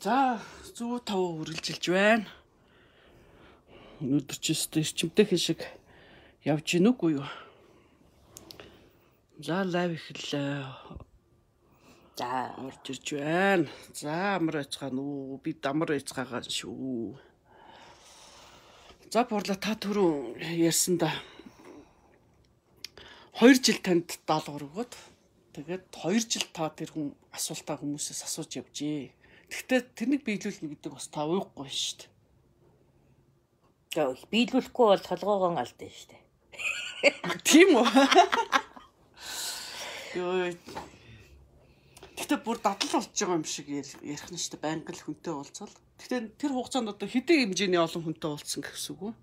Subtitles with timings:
[0.00, 2.24] За 105 үргэлжилж байна.
[4.00, 5.60] Өнөөдөр ч өстө эрчимтэй хэшиг
[6.40, 7.28] явж гин үгүй юу?
[9.44, 10.64] За лайв эхэллээ.
[12.16, 13.68] За орж ирж байна.
[13.92, 15.36] За амар яцгаан уу.
[15.44, 17.20] Би дамар яцгаагаа шүү.
[19.12, 21.12] За буурлаа та түрүү ярьсан да.
[23.36, 24.92] 2 жил танд даалгавар өгөөд
[25.60, 29.19] тэгээд 2 жил та тэр хүн асуултаа хүмүүсээс асууж явжээ.
[29.50, 32.10] Гэхдээ тэрнийг биелүүлнэ гэдэг бас та уухгүй шүү дээ.
[33.90, 36.22] За биелүүлэхгүй бол толгоогоо алдсан шүү дээ.
[37.42, 37.86] Тийм үү?
[40.14, 40.54] Йоо.
[42.14, 44.62] Гэтэ бүр дадлал болж байгаа юм шиг ярих нь шүү дээ.
[44.62, 45.74] Байнга л хүнтэй уулзвал.
[45.98, 49.14] Гэтэ тэр хугацаанд одоо хэдийн хэмжээний олон хүнтэй уулзсан гэсэн үг үү?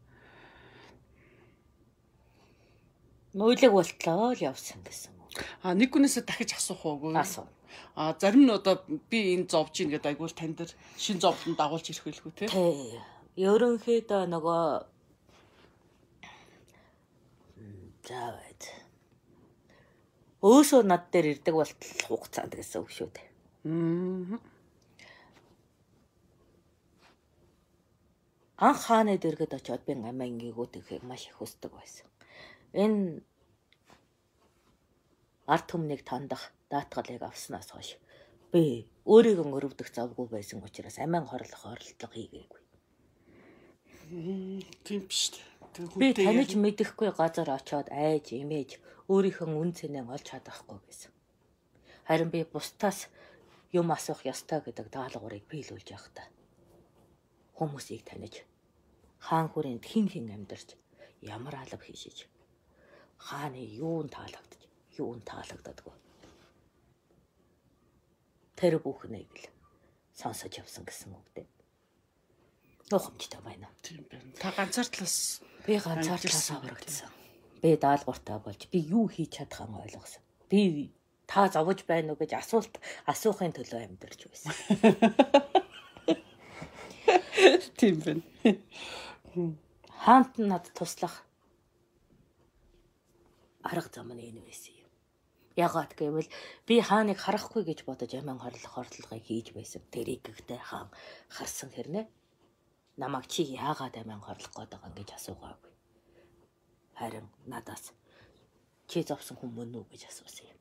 [3.40, 5.32] Мөөлөг болтлоо л явсан гэсэн үг.
[5.64, 7.16] А нэг хүнээсээ дахиж асуух уугүй.
[7.16, 7.48] Асуу.
[7.96, 11.88] А зарим нь одоо би энэ зовж ийн гэдэг айгуул тань дээр шин зовлон дагуулж
[11.90, 12.46] ирэх байлгүй те.
[12.48, 13.00] Тий.
[13.38, 14.66] Ерөнхийдөө нөгөө
[18.08, 18.62] за байд.
[20.42, 23.28] Өөсөө над дээр ирдэг болтол хугацаанд гэсэн үг шүү дээ.
[23.68, 24.40] Аа.
[28.58, 32.10] Анх хааны дэргэд очиод би амаа ингээгүүд ихийг маш их хүсдэг байсан.
[32.74, 33.22] Энэ
[35.46, 37.90] арт түмнийг тандах даатгалыг авснаас хойш
[38.52, 42.62] би өөрийгөө өрөвдөх завгүй байсан учраас амин хорлох оролдлого хийгээгүй.
[44.86, 45.36] Тийм биш
[45.78, 46.00] үү?
[46.00, 48.70] Би таних мэдэхгүй газар очиод айж имэж
[49.12, 51.12] өөрийнхөө үн цэнээ олж чадахгүй байсан.
[52.08, 53.12] Харин би бусдаас
[53.72, 56.28] юм асуух ёстой гэдэг даалгаврыг биелүүлж явахдаа
[57.58, 58.46] хүмүүсийг таних
[59.20, 60.70] хаан хүрээнд хин хин амьдарч
[61.36, 62.30] ямар алав хийшиж
[63.28, 64.62] хааны юун таалагдж
[65.02, 65.96] юун таалагддаггүй
[68.58, 69.46] тэр бүхнийг л
[70.18, 71.46] сонсож явсан гэсэн үг дээ.
[72.90, 73.70] Нухамжтай байна.
[73.86, 74.34] Тийм байна.
[74.42, 77.14] Та ганцаар талаас би ганцаар талаас аврагдсан.
[77.62, 80.26] Би даалгавартай болж би юу хийж чадхаа ойлгосон.
[80.50, 80.90] Би
[81.30, 84.50] та зовж байна уу гэж асуулт асуухын төлөө амьдарч байсан.
[87.78, 88.26] Тийм байна.
[90.02, 91.22] Хаант над туслах
[93.62, 94.77] арга зам нь энэ байсан.
[95.58, 96.30] Ягаад гэвэл
[96.70, 99.82] би хааныг харахгүй гэж бодож амин хорлох ордлогыг хийж байсан.
[99.90, 100.94] Тэрийг гэхдээ хаан
[101.34, 102.06] харсан хэрнээ
[103.02, 105.74] намайг чи яагаад амин хорлох гээд байгаа гэж асуугаагүй.
[107.00, 107.90] Харин надаас
[108.90, 110.60] чи зовсон хүн мөн үү гэж асуусан юм.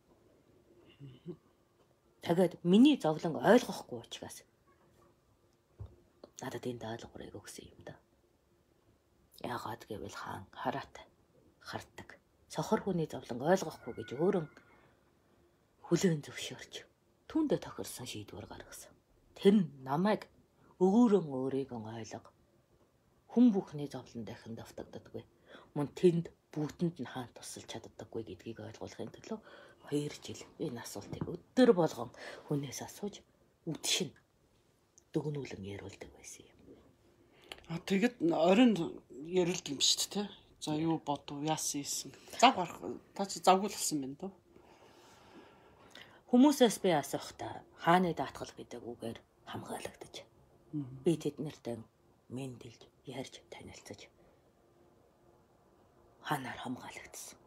[2.25, 4.49] Тэгээд миний зовлон ойлгохгүй учраас
[6.41, 7.95] надад энэ даалгаврыг өгсөн юм да.
[9.45, 11.07] Яагаад гэвэл хаан хараатай
[11.61, 12.17] хартдаг.
[12.49, 14.45] Сохор хүний зовлон ойлгохгүй гэж өөрөө
[15.87, 16.75] хүлээн зөвшөөрч
[17.31, 18.91] түүндээ тохирсон шийдвэр гаргасан.
[19.39, 20.27] Тэр нь намайг
[20.83, 22.31] өгөөрөн өөрийгөө ойлго.
[23.31, 25.23] Хүн бүхний зовлон дахин давтагддаггүй.
[25.79, 29.39] Мөн тэнд бүгдэнд нь хаан тусалж чаддаггүй гэдгийг ойлгуулахын төлөө
[29.93, 32.11] 2 жил энэ асуултыг өдөр болгон
[32.49, 33.23] хүнээс асууж
[33.71, 34.11] үдшин
[35.13, 36.59] дүгнүүлэн яриулдаг байсан юм.
[37.71, 38.75] А тэгэд оройн
[39.43, 40.27] ярилд юм шүү дээ.
[40.65, 42.11] За юу бодов, яасан ийсэн.
[42.41, 42.81] Зав гарах.
[43.15, 44.33] Та чи завгүй болсон байна дөө.
[46.31, 50.15] Хүмүүсээс би асуухтаа хааны даатгал гэдэг үгээр хамгаалагдаж.
[51.05, 51.79] Би тэднэртэй
[52.35, 54.11] мэндэлж, ярьж, танилцаж
[56.27, 57.39] хаанаар хамгаалагдсан.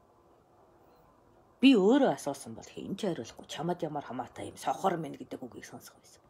[1.59, 5.99] Би өөрөө асуусан бол хинч хариулахгүй чамд ямар хамаатай юм сохор минь гэдэг үгийг сонсох
[5.99, 6.23] байсан.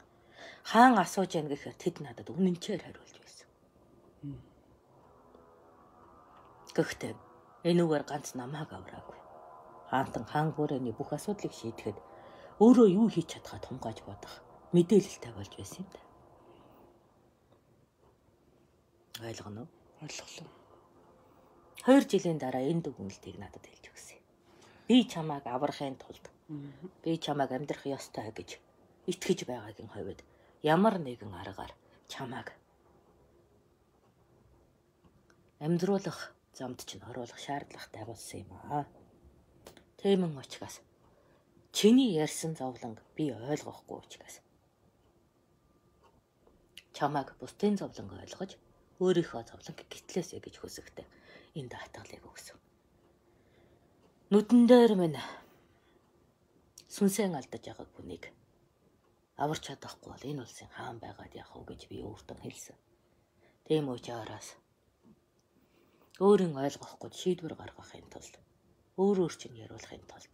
[0.65, 3.47] Хаан асууж яах гэхээр тэд надад үнэнчээр хариулж байсан.
[6.73, 7.13] Гэхдээ
[7.69, 9.19] энэ үгээр ганц намааг авраагүй.
[9.93, 11.97] Хаантан хаан хүрээний бүх асуудлыг шийдэхэд
[12.59, 14.43] өөрөө юу хийж чадхаа тунгааж бодох
[14.75, 16.01] мэдээлэлтэй болж байсан юм да.
[19.27, 19.69] Ойлгоно уу?
[20.03, 20.47] Ойлголоо.
[21.87, 24.19] 2 жилийн дараа энэ дүгнэлтийг надад хэлж өгсөн.
[24.87, 26.25] Би чамайг аврахын тулд
[27.03, 28.59] би чамайг амьдрах ёстой гэж
[29.11, 30.19] итгэж байгаагийн хувьд
[30.63, 31.71] ямар нэгэн аргаар
[32.11, 32.51] чамайг
[35.63, 38.85] амьдруулах замд чинь оруулах шаардлагатай болсон юм аа.
[39.99, 40.83] Тэмэн учраас
[41.71, 44.35] Чиний ярьсан зовлонг би ойлгохгүй учраас.
[46.95, 48.51] Чамайг бусдын зовлонг ойлгож
[48.99, 51.07] өөрийнхөө зовлонг гитлээсэ гэж хүсэхдээ
[51.57, 52.57] энэ даатгалыг өгсөн.
[54.33, 55.17] Нүдэн дээр минь
[56.89, 58.23] сүнсэн алдаж байгаа хүнийг
[59.37, 62.77] аварч чадахгүй бол энэ улсын хаан байгаад явах уу гэж би өөртөө хэлсэн.
[63.65, 64.57] Тийм учраас
[66.19, 68.35] өөрийн ойлгохгүй шийдвэр гаргахын тулд
[69.01, 70.33] өөр өөр чинь яриулахын тулд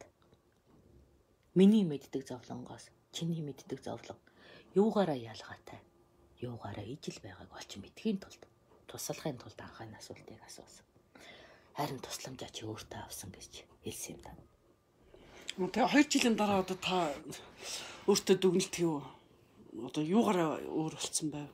[1.56, 4.20] Миний мэддэг зовлонгоос чиний мэддэг зовлон
[4.76, 5.80] юугаараа ялгаатай
[6.44, 8.44] юугаараа ижил байгааг олж мэдхийн тулд
[8.92, 10.86] туслахын тулд анхааны асуултыг асуусан.
[11.80, 14.36] Харин тусламжаа чи өөртөө авсан гэж хэлсэн юм даа.
[15.56, 17.16] Тэгээ 2 жилийн дараа одоо та
[18.12, 19.00] өөртөө дүгнэлт хийв.
[19.88, 21.50] Одоо юугаараа өөр болцсон байв?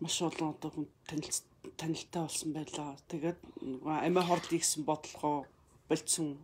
[0.00, 2.96] Маш олон одоо хүн танилцсан танилтай болсон байлаа.
[3.08, 3.38] Тэгээд
[3.84, 5.44] амиа хорд ийгсэн бодлогоо
[5.90, 6.38] болцсон.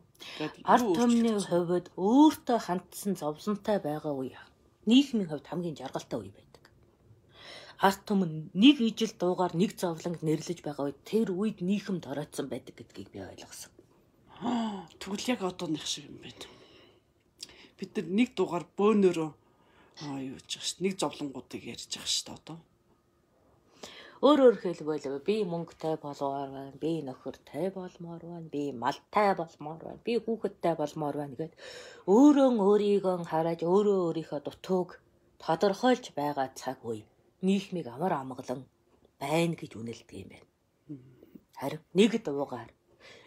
[0.66, 4.36] Ард түмний хувьд өөртөө хандсан зовлонтой байгаа үе
[4.86, 6.64] нийгмийн хувьд хамгийн жаргалтай үе байдаг.
[7.82, 12.74] Ард түмэн нэг ижил дуугаар нэг зовлонг нэрлэж байгаа үед тэр үед нийгэм доройтсон байдаг
[12.78, 13.72] гэдгийг би ойлгосон.
[15.00, 16.46] Тэгвэл яг одооных шиг юм байна.
[17.76, 19.30] Бид нар нэг дугаар бөөнөрөө
[20.06, 20.80] аа юу гэж.
[20.80, 22.58] Нэг зовлонгуудыг ярьж байгаа шүү дээ одоо.
[24.24, 30.16] Өөрөөр хэлбэл би мөнгөтэй болмоор байна, би нөхөртэй болмоор байна, би малтай болмоор байна, би
[30.16, 31.52] хүүхэдтэй болмоор байна гэд
[32.08, 34.90] өөрөө өөрийгөө хараад өөрөө өөрийнхөө дутууг
[35.36, 37.04] тодорхойлж байгаа цаг үе
[37.44, 38.64] нийгмийг амар амгалан
[39.20, 40.48] байна гэж үнэлдэг юм байна.
[41.60, 42.72] Харин нэг дуугаар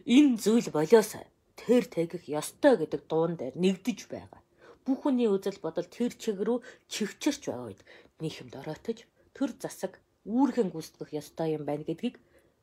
[0.10, 1.12] энэ зүйл болоос
[1.54, 4.42] тэр тэгэх ёстой гэдэг дуун дээр нэгдэж байгаа.
[4.86, 7.82] Бүхний үзэл бодол тэр чиг рүү чивчэрч байгаа үед
[8.18, 9.06] нийгэм дороотож
[9.38, 12.16] төр засаг үүрхэн гүйцэтгэх ёстой юм байна гэдгийг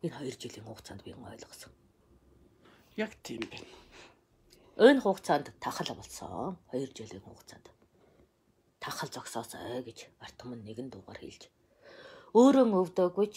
[0.05, 1.73] энэ 2 жилийн хугацаанд би ойлгосон.
[2.95, 3.71] Яг тийм байна.
[4.89, 6.57] Энэ хугацаанд тахал болсон.
[6.71, 7.67] 2 жилийн хугацаанд.
[8.79, 11.43] Тахал зогсоосоо гэж Артем нэгэн дугаар хэлж.
[12.39, 13.37] Өөрөө өвдөөгүй ч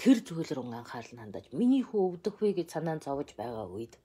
[0.00, 4.00] тэр зүйл рүү анхаарал хандаж миний хүү өвдөх вэ гэж санаанд зовж байгаа үед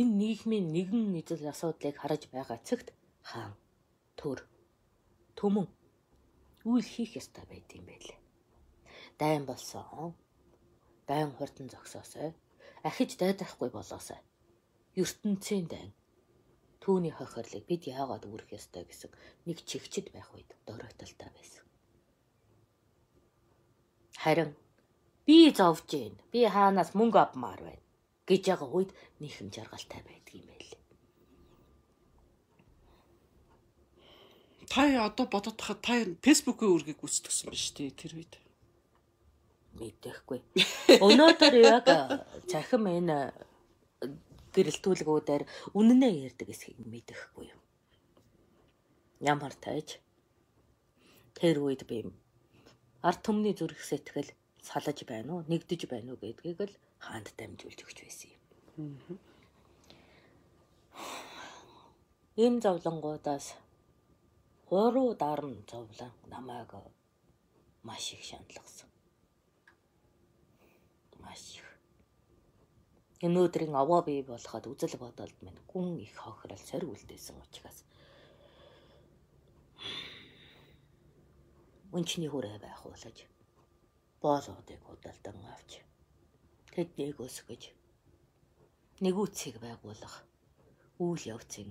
[0.00, 2.88] энэ нийгмийн нэгэн эзэл асуудлыг харж байгаа цагт
[3.28, 3.52] хаан
[4.16, 4.38] төр
[5.36, 5.68] төмөн
[6.66, 8.18] үйл хийх ёстой байд юм байлээ.
[9.20, 10.14] Дайн болсон.
[11.06, 12.34] Дайн хурдан зогсоосой.
[12.88, 14.20] Ахиж дайдахгүй болоосой.
[15.00, 15.92] ертөнцийн дайн.
[16.82, 19.10] Түүний хохирлыг бид яагаад үүрэх ёстой гэсэн
[19.46, 21.64] нэг чигчд байх үед дөрөвтөлтэй байсан.
[24.22, 24.50] Харин
[25.26, 26.14] би зовж гин.
[26.32, 27.84] Би хаанаас мөнгө авмаар байна
[28.28, 28.90] гэж байгаа үед
[29.20, 30.46] нийхэм жаргалтай байдгийм
[34.70, 38.34] Та одоо бодоод тахад та фэйсбүүкийн үүргийг гүйцэтгсэн биз дээ тэр үед.
[39.78, 40.40] Мэдэхгүй.
[41.06, 41.86] Өнөөдөр яг
[42.48, 43.30] захим энэ
[44.56, 45.42] гэрэлтүүлгүүдээр
[45.76, 47.60] үнэнээ ярьдаг эсхийг мэдэхгүй юм.
[49.20, 50.00] Ямар тааж
[51.36, 52.08] тэр үед би
[53.04, 54.32] ард түмний зүрх сэтгэл
[54.64, 59.20] салаж байна уу, нэгдэж байна уу гэдгийг л хаанд дамжуулж өгч байсан юм.
[62.36, 63.54] Энэ зовлонгуудаас
[64.68, 66.72] Хуруу дарна зовлон намайг
[67.82, 68.90] маш их шаналгасан.
[71.22, 71.66] Маш их.
[73.22, 77.78] Өнөөдрийн овоо бий болоход үзэл бодолд минь гүн их хохирол сорь үлдээсэн учраас.
[81.94, 83.18] Өнчний хүрээ байх уулаж
[84.20, 85.78] боолуудыг худалдан авч.
[86.74, 87.70] Тэднийг өсгөж.
[88.98, 90.26] Нэгүцгийг байгуулах.
[90.98, 91.70] Үйл явцын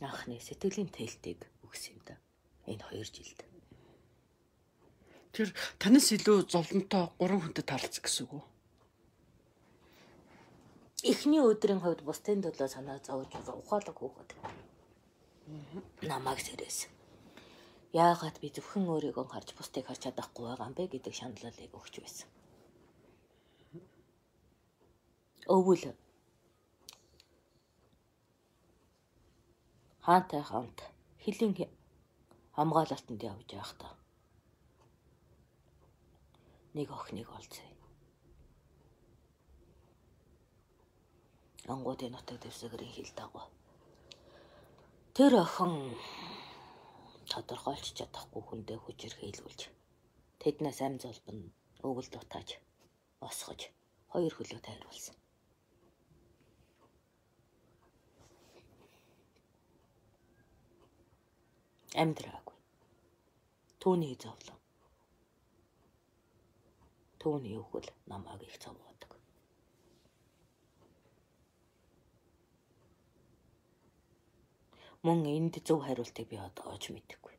[0.00, 2.18] анхны сэтгэлийн тэлтийг өгсөн юм да.
[2.66, 3.40] Энэ 2 жилд.
[5.30, 8.44] Тэр танаас илүү зовлонтой 3 хүнтэй таалцсан гэсэн үг үү?
[11.06, 14.30] Эхний өдрийн хувьд бусдын төлөө санаа зовж ухаалаг хөөхөд.
[16.04, 16.92] Намайг сэрээс.
[17.96, 22.28] Яагаад би зөвхөн өөрийгөө харж бусдыг харж чадахгүй байгаа юм бэ гэдэг шаналлыг өгч байсан.
[25.48, 25.84] Өвөл
[30.04, 30.78] хаантай хамт
[31.22, 31.54] хилийн
[32.56, 33.92] хамгаалалтанд явж байхдаа
[36.74, 37.66] нэг охиныг олцсон.
[41.72, 43.46] Ангуудын нутаг дэвсгэрийн хил дагуу.
[45.14, 45.74] Тэр охин
[47.30, 49.60] тодорхойлж чадахгүй хүндээ хүчирхийлүүлж
[50.40, 51.38] тэднээс ам золбон
[51.86, 52.48] өвөл дутааж
[53.28, 53.60] осгож
[54.12, 55.19] хоёр хөлөө тайруулсан.
[61.94, 62.56] Амьдраагүй.
[63.80, 64.58] Түүний зовлон.
[67.18, 69.16] Түүний өвгөл намайг их зовоодог.
[75.02, 77.34] Мөн энд зөв хариултыг би одоо оч мэдэхгүй.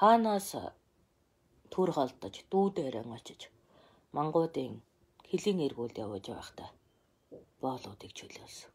[0.00, 0.50] Хаанаас
[1.72, 3.50] түр холдож дүүдээрэн очиж
[4.14, 4.85] мангуудын
[5.28, 6.70] хилийн эргүүлд явж байхдаа
[7.62, 8.72] боолуудыг чөлөөлсөн.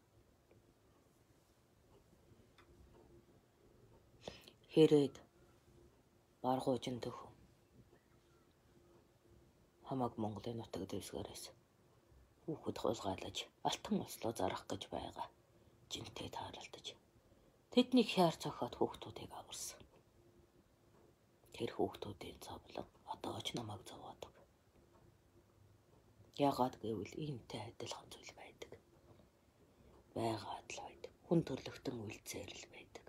[4.72, 5.14] Хэрээд
[6.44, 7.30] баргуужин төхөө
[9.88, 11.44] хамаг Монголын нутаг дэвсгээрээс
[12.42, 15.28] Хүүхэд хулгайлаж алтан ослоо зарах гэж байгаа.
[15.92, 16.86] Жинтэй тааралдаж.
[17.72, 19.80] Тэдний хяар цохоод хүүхдүүдийг аварсан.
[21.54, 24.31] Тэр хүүхдүүдийн зовлон одоо ч намайг зовоодог.
[26.40, 28.72] Яагаад гэвэл иймтэй адилхан зүйл байдаг.
[30.16, 31.12] Байгаад л байдаг.
[31.28, 33.06] Хүн төрлөختөн үйлцээр л байдаг.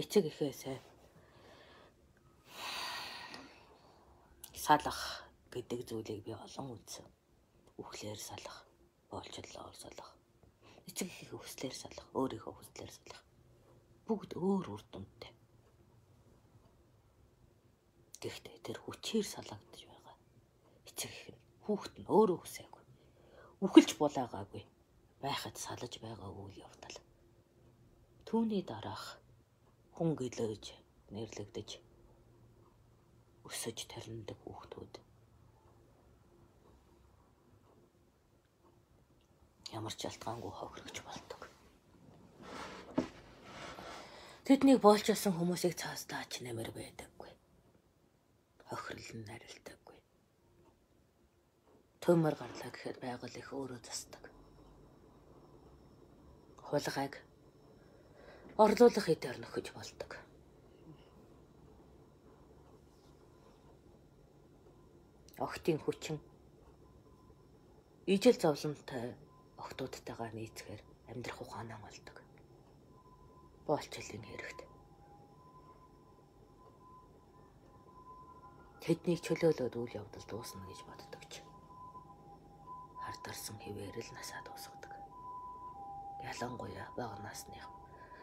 [0.00, 0.78] Эцэг ихээсээ
[4.64, 7.04] салах гэдэг зүйлийг би олон үзсэн.
[7.76, 8.64] Үхлээр салах,
[9.12, 10.10] боолчлоо салах.
[10.88, 13.22] Эцэг ихийг хүслээр салах, өөрийнхөө хүслээр салах.
[14.08, 15.33] Бүгд өөр үр дүнтэй.
[18.24, 20.16] Гэхдээ тэр хүчээр салагдаж байгаа.
[20.88, 21.36] Эцэг их
[21.68, 22.84] хүүхэд нь өөрөө хүсээгүй.
[23.64, 24.64] Үхэлж булаагаагүй.
[25.20, 26.96] Байхад салаж байгаа үйл явдал.
[28.24, 29.20] Түүний дараах
[29.92, 30.64] хүн гэлөөж
[31.12, 31.68] нэрлэгдэж
[33.44, 34.94] өсөж тариндаг хүүхдүүд
[39.76, 41.40] ямар ч алтгаангүй хохирогч болдог.
[44.46, 47.13] Тэднийг боолчсон хүмүүсийг цаастаач нэмэр байдаггүй.
[48.74, 49.98] Хохирол нь нарилдаггүй.
[52.02, 54.24] Төмөр гарлаа гэхэд байгаль их өөрөө засдаг.
[56.58, 57.14] Хулгайг
[58.58, 60.10] орлуулах хэдээр нөхөж болдог.
[65.38, 66.18] Охтын хүчин
[68.10, 69.14] ижил зовлонтой
[69.62, 70.82] охтуудтайгаа нийцгээр
[71.14, 72.16] амьдрах ухаанаа болдог.
[73.70, 74.63] Боолчлын хэрэгт.
[78.84, 81.40] Тэднийг чөлөөлөөд үйл явдал дуусна гэж боддог ч.
[83.00, 84.92] Хардарсан хിവэр л насаа дуусгадаг.
[86.20, 87.64] Ялангуяа бага насных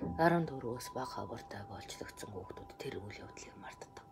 [0.02, 4.06] 14-өөс бага хавартай болчлогдсон хүүхдүүд тэр үйл явдлыг мартдаг.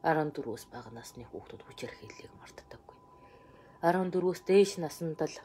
[0.00, 2.98] 14-өөс бага насны хүүхдүүд хүчирхийллийг мартдаггүй.
[3.84, 5.36] 14-өөс дээш наснд л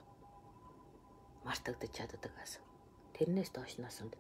[1.44, 2.64] мартагдаж чаддаг ас.
[3.20, 4.16] Тэрнээс доош наснд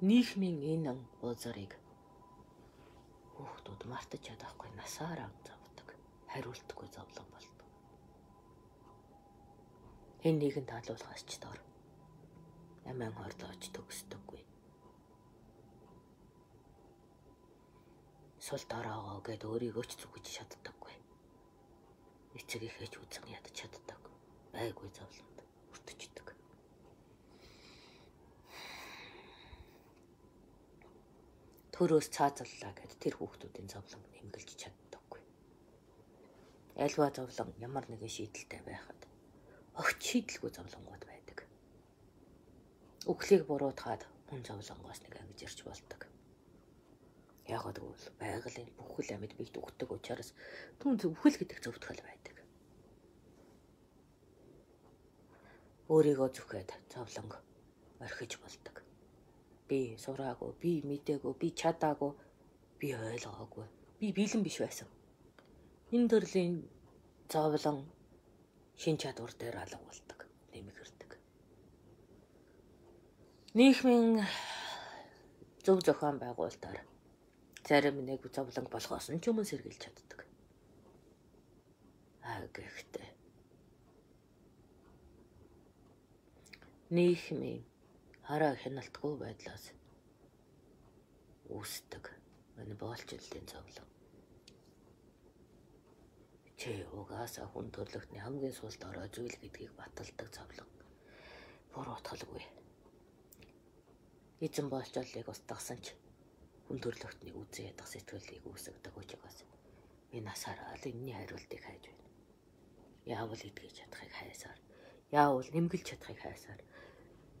[0.00, 1.76] нийгмийн энэ узарыг
[3.44, 5.88] хүүхдүүд мартаж чадахгүй насаараа завдаг.
[6.32, 7.68] Хариултгүй зовлон болдог.
[10.26, 11.58] Энэ нэгэн таалуулгаас ч дор
[12.90, 14.42] амин хордооч төгсдөггүй.
[18.44, 20.94] сул дороогоо гэд өөрийгөө ч зүгэж чаддаггүй.
[22.36, 24.00] Эцэг ихэж үзэн ядаж чаддаг.
[24.52, 25.38] Байггүй зовлонд
[25.72, 26.23] өртөждөг.
[31.74, 35.22] Төрөөс цаазаллаа гэд тэр хүүхдүүдийн зовлон нэмгэлж чаддаггүй.
[36.78, 39.00] Альва зовлон ямар нэгэн шийдэлтэй байхад
[39.74, 41.38] огт шийдэлгүй зовлонгууд байдаг.
[43.10, 46.14] Үхлийг буруутгаад хүн зовлонгоос нэг ангиж ирж болдог
[47.44, 50.32] Яагаад гэвэл байгалийн бүхэл амьд бийт өгдөг учраас
[50.80, 52.36] түн зөвхөл гэдэг зөвтгөл байдаг.
[55.92, 57.32] Өөрийгөө зүхээд зовлонг
[58.00, 58.83] орхиж болдог.
[59.68, 62.12] Би сураагүй, би мдээгүй, би чадаагүй,
[62.80, 63.66] би ойлгоогүй,
[64.00, 64.88] би бэлэн биш байсан.
[65.94, 66.54] Энэ төрлийн
[67.32, 67.78] зовлон
[68.76, 70.20] шин чадвар дээр алга болдог,
[70.52, 71.10] нэмэгэрдэг.
[73.54, 74.26] Нийгмийн
[75.64, 76.84] зөв зохион байгуулалтаар
[77.68, 80.20] зарим нэг зовлон болгоос нь ч өмнө сэргийлж чаддаг.
[82.28, 83.08] Аа гэхдээ
[86.90, 87.64] нийгмийн
[88.24, 89.64] хараа хяналтгүй байдлаас
[91.52, 92.04] үүсдэг
[92.56, 93.88] энэ боолчлолын зовлон.
[96.56, 100.70] Чи угаасаа хүн төрлөختний хамгийн сулд ороо зүйл гэдгийг баталдаг зовлон.
[101.72, 102.44] Бур утгалгүй.
[104.40, 105.92] Эзэн боолчлолыг устгасан ч
[106.64, 109.44] хүн төрлөختний үзээ ядах сэтгэлийг үүсгэдэг учраас
[110.16, 112.08] энэ насаараа л энэний хариултыг хайж байна.
[113.04, 114.58] Яавал итгэж чадахыг хайсаар,
[115.12, 116.60] яавал нэмгэлж чадахыг хайсаар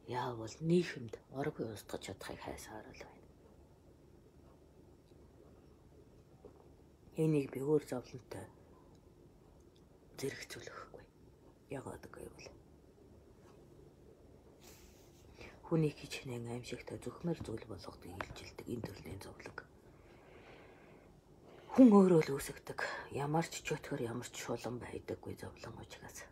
[0.08, 3.24] яавал нийгэмд оргүй устгаж чадахыг хайсаар л байна.
[7.16, 8.46] Энийг би өөр зовлонтой
[10.18, 11.02] зэрэгцүүлэхгүй.
[11.70, 12.52] Ягаад гэвэл
[15.64, 19.64] Хүний хич хинэн аимшигтай зөвхмөр зүйл болгодог илжилдэг энэ төрлийн зовлог.
[21.72, 22.84] Хүн өөрөө л үүсгдэг.
[23.16, 26.28] Ямар ч чөтгөр ямар ч шулан байдаггүй зовлон учраас.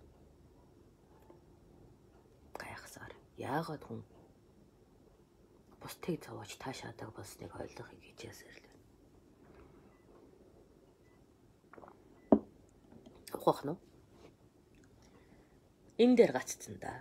[3.43, 4.01] Яагаад хүн
[5.83, 8.81] бусдыг зовоож таашаадаг болсныг ойлгохыг хичээсээр л байна.
[13.35, 13.75] Ухах нь.
[16.03, 16.93] Энэ дээр гаццсан да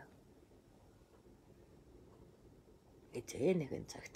[3.13, 4.15] эзээ нэгэн цагт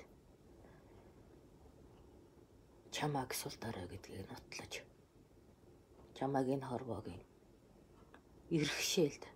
[2.96, 4.74] чамааг сулдараа гэдгийг нотлож
[6.18, 7.24] чамааг энэ хорвоогийн
[8.56, 9.35] ирхшээлд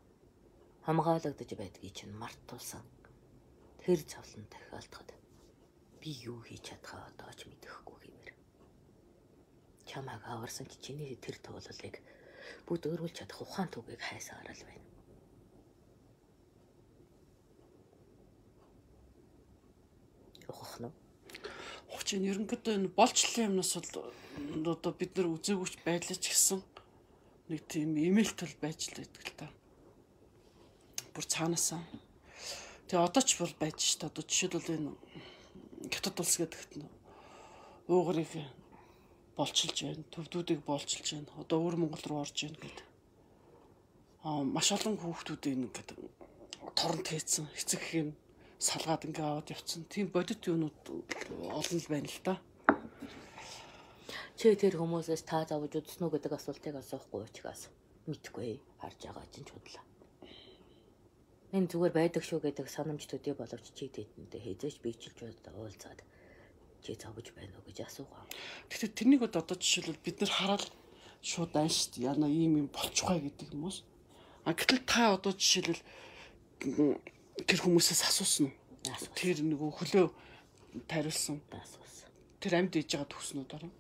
[0.86, 2.84] хамгаалагдаж байдгийг чинь мартуулсан.
[3.84, 5.10] Тэр зовлон тахиалтахад
[6.00, 8.32] би юу хийж чадхаа одоо ч мэдэхгүй хэмээр.
[9.90, 11.96] Чамааг аварсан чи чиний тэр туулалыг
[12.68, 14.88] бүгд өөрүүлж чадах ухаан түгийг хайсаар л байна.
[20.48, 20.94] Ухах нь
[21.90, 24.14] Хучин ерөнхийдөө энэ болчлын юмнаас бол
[24.72, 26.62] одоо бид нар үзээгүйч байлаач гэсэн
[27.50, 29.48] нэг тийм имэйлт бол байж л байдаг л та.
[31.14, 31.82] Бүр цаанаасаа.
[32.88, 34.10] Тэгээ одоо ч бол байж ш та.
[34.10, 34.92] Одоо жишээлбэл энэ
[35.94, 36.90] хятад улс гэдэгт нь
[37.90, 38.32] уугарыг
[39.38, 40.04] болчилж байна.
[40.14, 41.32] Төвдүүдийг болчилж байна.
[41.42, 42.88] Одоо өөр Монгол руу орж байна гэдэг.
[44.26, 45.98] Аа маш олон хүүхдүүд энэ гэдэг
[46.76, 48.08] торон тээцсэн эцэг хэм
[48.60, 49.88] салгаад ингээ аваад явцсан.
[49.88, 50.76] Тийм бодит юмнууд
[51.60, 52.36] олон л байна л да.
[54.36, 57.72] Чи тэр хүмүүсээс та завж үзсэн үү гэдэг асуултыг асуухгүй учраас
[58.08, 59.89] мэдгүй харж байгаа чинь чудлаа.
[61.50, 65.18] Энэ зүгээр байдаг шүү гэдэг санамж төдий боловч чи тэдэндээ хязгаарч биечилж
[65.50, 66.06] уулзаад
[66.86, 68.24] чи завж байна уу гэж асуугаа.
[68.70, 70.66] Гэхдээ тэрнийг одоо жишээлбэл бид нар хараад
[71.26, 72.06] шууд дээ.
[72.06, 73.82] Яна ийм юм болчихгоо гэдэг юм уус.
[74.46, 75.82] А гэтэл та одоо жишээлбэл
[77.50, 78.56] тэр хүмүүсээс асуусан уу?
[79.18, 80.08] Тэр нөгөө хөлөө
[80.86, 81.42] тариулсан.
[81.50, 82.10] Асуусан.
[82.40, 83.74] Тэр амьд ээж байгаа төснүүд орно.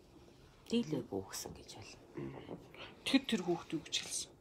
[0.74, 2.60] Дийлээгүй гэсэн гэж бол.
[3.06, 4.38] Тэр тэр хүүхд юу гэж хэлсэн.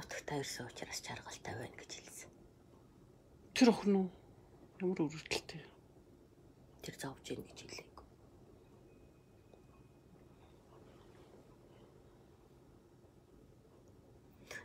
[0.00, 2.32] Нутагтаа ирсэн учраас чаргалтай байна гэж хэлсэн.
[3.52, 4.08] Тэр охин уу?
[4.80, 5.60] Ямар өрөвдөлтэй.
[6.80, 8.06] Тэр зовж ийн гэж хэлээгүй.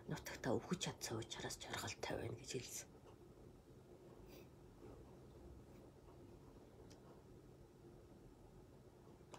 [0.07, 2.87] Нутагтаа өвгөж чадсан учраас чаргалтай байна гэж хэлсэн.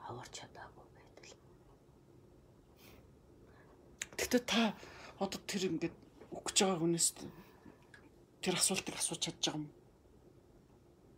[0.06, 1.32] аварч чадаагүй байтал.
[4.14, 4.62] Гэхдээ та
[5.18, 5.96] одоо тэр ингээд
[6.32, 7.08] өгч байгаа хүнээс
[8.44, 9.66] тэр асуултыг асууж чадж байгаа юм.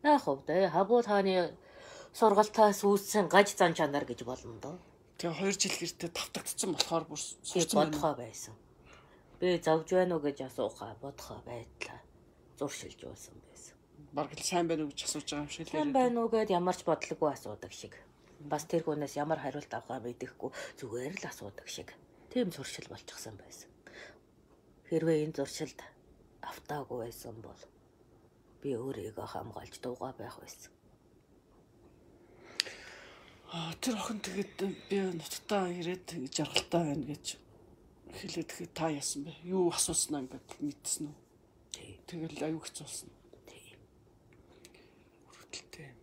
[0.07, 1.55] Яг хөвдөө хабуу тааны
[2.15, 4.77] сургалтаас үүссэн гаж зан чанар гэж болно доо.
[5.19, 7.75] Тэгээ 2 жил гэртээ тавтагдсан болохоор бүр байна.
[7.75, 8.55] бодхоо байсан.
[9.43, 12.01] Би завж байна уу гэж асуухаа бодхоо байдлаа
[12.59, 13.75] зуршилж уусан байсан.
[14.15, 16.55] Бараг л сайн байна уу гэж асууж байгаа юм шиг л Хэн байна уу гэд
[16.55, 17.95] ямарч бодлоггүй асуудаг шиг.
[18.39, 21.91] Бас тэр хүнээс ямар хариулт авахаа мэдэхгүй зүгээр л асуудаг шиг.
[22.31, 23.67] Тийм зуршил болчихсон байсан.
[24.89, 25.81] Хэрвээ энэ зуршилд
[26.41, 27.61] автаагүй байсан бол
[28.65, 30.73] би өөрийгөө хамгаалж дуугаа байх байсан.
[33.53, 34.57] Аа тэр охин тэгээд
[34.89, 37.27] би нутагтаа ирээд жаргалтай байна гэж
[38.17, 39.33] хэлээд тэгэхэд та яасан бэ?
[39.45, 41.17] Юу асууснаа ингээд мэдсэн үү?
[42.09, 43.13] Тэгэл аюу хэцүүлсэн.
[43.45, 43.77] тий.
[45.29, 46.01] Хүртэлтэй юм.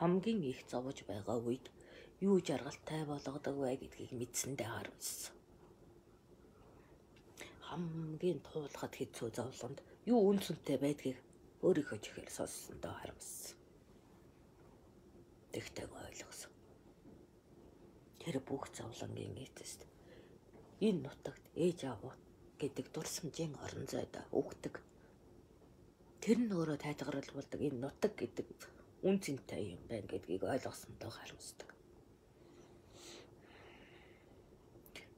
[0.00, 1.68] Хамгийн их зовж байгаа үед
[2.24, 5.39] юу жаргалтай болгодог вэ гэдгийг мэдсэндээ харамссан.
[7.70, 9.78] Хамгийн туулахад хэцүү зовлонд
[10.10, 11.18] юу үнцэнтэй байдгийг
[11.62, 13.54] өөрийнхөө чихээр сонссондоо харамссан.
[15.54, 16.52] Тэгтээ ойлгосон.
[18.18, 19.86] Тэр бүх зовлонгийн эцэст
[20.82, 22.02] энэ нутагт ээж аав
[22.58, 24.74] гэдэг дурсамжийн орон зайд өгдөг.
[26.22, 28.46] Тэр нь өөрөө тайтгаруулдаг энэ нутаг гэдэг
[29.06, 31.70] үн цэнтэй юм байна гэдгийг ойлгосондоо харамсдаг.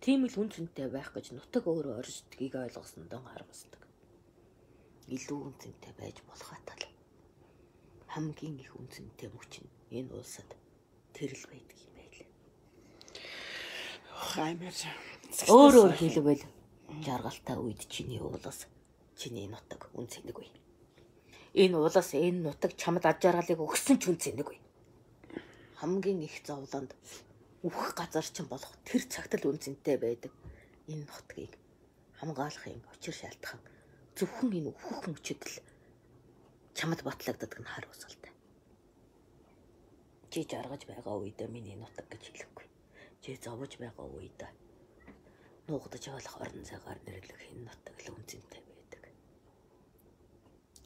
[0.02, 3.86] Тийм л үн цэнтэй байх гэж нутаг өөрөө оршдгийг ойлгосондоо харамсдаг.
[5.06, 6.82] Илүү үн цэнтэй байж болохаатал
[8.12, 10.50] хамгийн их үн цэнтэй мөч нь энэ улсад
[11.16, 12.28] тэрл байдаг юм байлаа.
[14.10, 14.74] Хаймэр.
[15.48, 16.44] Өөрөөр хэлбэл
[17.06, 18.68] жаргалтай үед чиний уулас
[19.16, 20.50] чиний нутаг үн цэнэгүй.
[21.62, 24.58] Энэ уулас энэ нутаг чамд аж жаргалыг өгсөн ч үн цэнэгүй.
[25.80, 26.92] Хамгийн их зовлонд
[27.62, 30.32] үхэх газар чинь болох тэр цагт л үн цэнтэй байдаг.
[30.90, 31.54] Энэ нутгийг
[32.18, 33.62] хамгаалахын учир шалтгаан
[34.18, 35.56] зөвхөн энэ үхэх мөчөд л
[36.74, 38.34] чамд батлагддаг нь хар усалтай.
[40.30, 42.66] Чи жаргаж байгаа үедээ миний нутаг гэж хэлэхгүй.
[43.22, 44.50] Чи зовж байгаа үедээ
[45.68, 49.02] нуугдаж болох орон цагаар нэрлэх энэ нутаг л үнцэнтэй байдаг.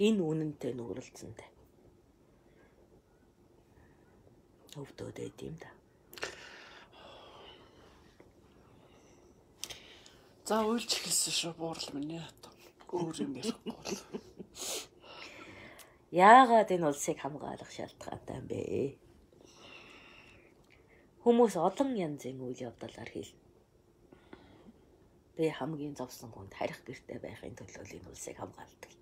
[0.07, 1.49] Энэ үнэнтэй нүрэлцэнтэй.
[4.77, 5.76] Өвдөөд юм да.
[10.47, 12.31] За уйлж эхэлсэн шүү буурал минь яа.
[12.95, 13.99] Өөр юм ярихгүй бол.
[16.15, 18.95] Яагаад энэ улсыг хамгаалах шалтгаантай юм бэ?
[21.27, 23.43] Хүмүүс олон янзын үйл явдалаар хэлнэ.
[25.35, 28.95] Би хамгийн зовсон хүнд харих гэртэй байхын төлөө энэ улсыг хамгаалдаг.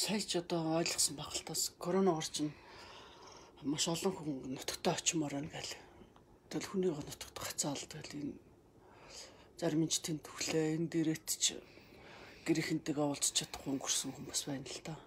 [0.00, 2.48] сая ч одоо ойлгосон баг л тас корона орчин
[3.62, 5.89] маш олон хүн нутагтаа очимоор байна гэл.
[6.50, 8.34] Тэгэл хүний нутагт гацаал тэгэл энэ
[9.54, 11.62] зарим нь ч тэнд төглөө энэ дээрэт ч
[12.42, 14.98] гэрийнхэнтэйгээ уулзч чадахгүй өнгөрсөн хүмүүс байна л та.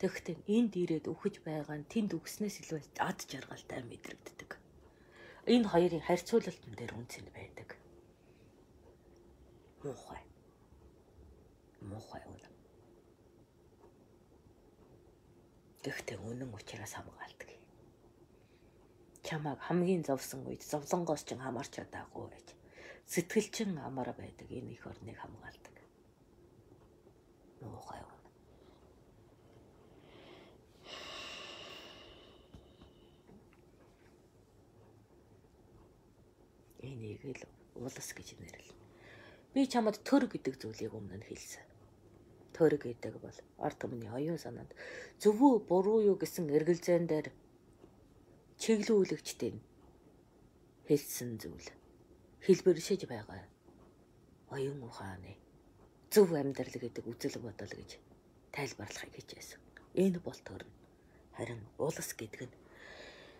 [0.00, 4.50] Тэгэхдээ энд ирээд үхэж байгаа нь тэнд үгснээс илүү ад жаргалтай мэдрэгддэг.
[5.50, 7.74] Энэ хоёрын харьцуулалтын дээр үнцэн байдаг.
[9.82, 10.22] Муухай.
[11.82, 12.48] Муухай үнэ.
[15.82, 17.57] Тэгэхдээ үнэн учраас хамгаалдаг.
[19.28, 22.48] Чамаг хамгийн зовсон үед зовлонгоос ч хамаарч чадаагүй байж
[23.12, 25.76] сэтгэл чин амар байдаг энэ их орныг хамгаалдаг.
[27.60, 28.16] Муухай үнэ.
[36.88, 37.42] Энийг л
[37.84, 38.76] улас гэж нэрлэв.
[39.52, 41.68] Би чамд төр гэдэг зүйлийг өмнө нь хэлсэн
[42.56, 44.72] төр гэдэг бол ард түмний оюун санаанд
[45.20, 47.28] зөвөө буруу юу гэсэн эргэлзээн дээр
[48.62, 49.54] чиглүүлэгчтэй
[50.88, 51.68] хэлсэн зүйл
[52.46, 53.42] хэлбэршиж байгаа
[54.54, 55.36] оюун ухааны
[56.10, 57.90] зөв амьдрал гэдэг үзэл бодол гэж
[58.56, 59.60] тайлбарлахыг хичээсэн.
[60.02, 60.74] Энэ бол төр нь
[61.36, 62.54] харин улс гэдэг нь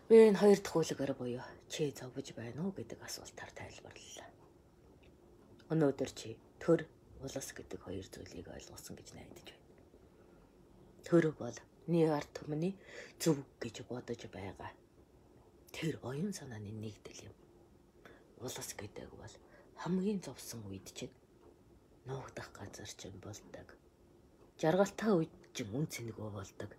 [0.09, 4.31] би энэ хоёр дахь үлгээр буюу чи зовж байна уу гэдэг асуултаар тайлбарлалаа.
[5.73, 6.87] Өнөөдөр чи төр
[7.25, 9.67] улс гэдэг хоёр зүйлийг ойлгосон гэж найдаж байна.
[11.09, 11.57] Төр бол
[12.13, 12.75] ард түмний
[13.19, 14.71] зөв гэж бодож байгаа.
[15.75, 17.37] Тэр оюун санааны нэгдэл юм.
[18.43, 19.35] Улс гэдэг бол
[19.83, 21.15] хамгийн зовсон үед чинь
[22.07, 23.69] нуугдах газар чинь болдог.
[24.61, 26.71] Жаргалтай үед чинь үн цэнэгөө болдог.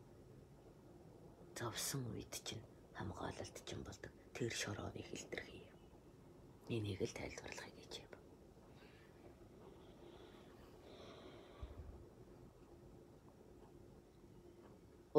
[1.58, 2.64] Зовсон үед чинь
[2.98, 4.12] хамгаалалт чинь болдог.
[4.36, 5.76] Тэр шорооны хэлтэрхий юм.
[6.76, 8.10] Энийг л тайлбарлахыг хичээв.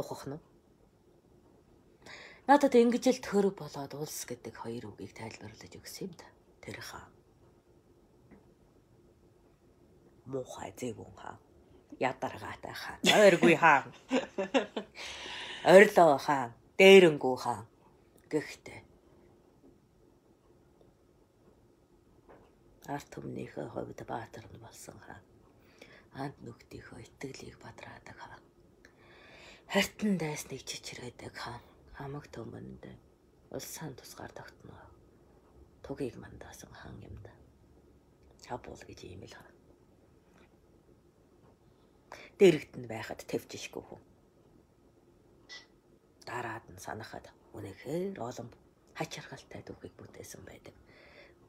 [0.01, 0.50] ухах нь.
[2.49, 6.29] Надад ингэж л төр болоод улс гэдэг хоёр үгийг тайлбарлаж өгсөн юм да.
[6.65, 7.07] Тэр хаа.
[10.31, 11.37] Мохай зэвүүн хаа.
[12.01, 12.97] Ядаргаатай хаа.
[13.05, 13.85] Ойргүй хаа.
[15.69, 16.55] Ойрлоо хаа.
[16.79, 17.61] Дээрэнгүү хаа.
[18.31, 18.81] Гэхдээ
[22.91, 25.21] арт түмнийхээ хувьд баатар нь болсон хаа.
[26.19, 28.39] Анд нүгтийнхөө итгэлийг бадраадаг хаа
[29.71, 31.63] Хартан дайсныг чичрээдэг хаан
[32.01, 32.85] хамаг төмөнд
[33.53, 34.73] улсаан тусгаар тогтно.
[35.85, 37.33] Тугийг мандаасан хаан юм да.
[38.49, 39.57] Хабул гэж ийм л хаан.
[42.41, 44.03] Дэрэгт нь байхад твжишгүй хүн.
[46.25, 48.49] Дараад нь санахад үнэхээр олон
[48.97, 50.73] хачиргалтай түүхийг бүтээсэн байдаг.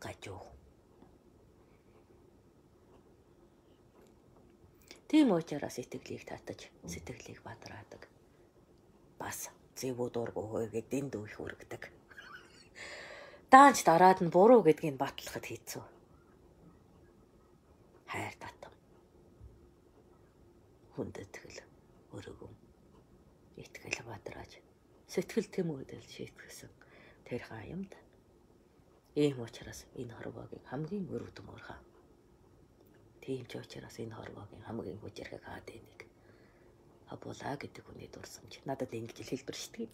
[0.03, 0.43] Гажуу.
[5.07, 8.03] Тийм учраас итгэлийг татаж, сэтгэлийг бадраадаг
[9.21, 9.47] бас
[9.81, 11.83] зэвүү дургу хөөгээд энд үх үргдэг.
[13.51, 15.83] Даанч дараад нь буруу гэдгийг батлахад хийцүү.
[18.11, 18.73] Хайр татам.
[20.93, 21.59] Хүндэтгэл
[22.15, 22.53] өргөм.
[23.57, 24.61] Итгэл бадрааж
[25.11, 26.71] сэтгэл тэмүүлэл шийтгсэн
[27.27, 27.43] тэр
[27.91, 27.99] да.
[29.15, 31.83] Ийм учраас энэ хорвогийн хамгийн өрөвдөмөр хаа.
[33.19, 36.10] Тийм ч учраас энэ хорвогийн хамгийн хүчрхэг хаад энийг
[37.11, 38.63] Абулаа гэдэг хүний дурсамж.
[38.63, 39.91] Надад ингэж хэлбэр шитгэв.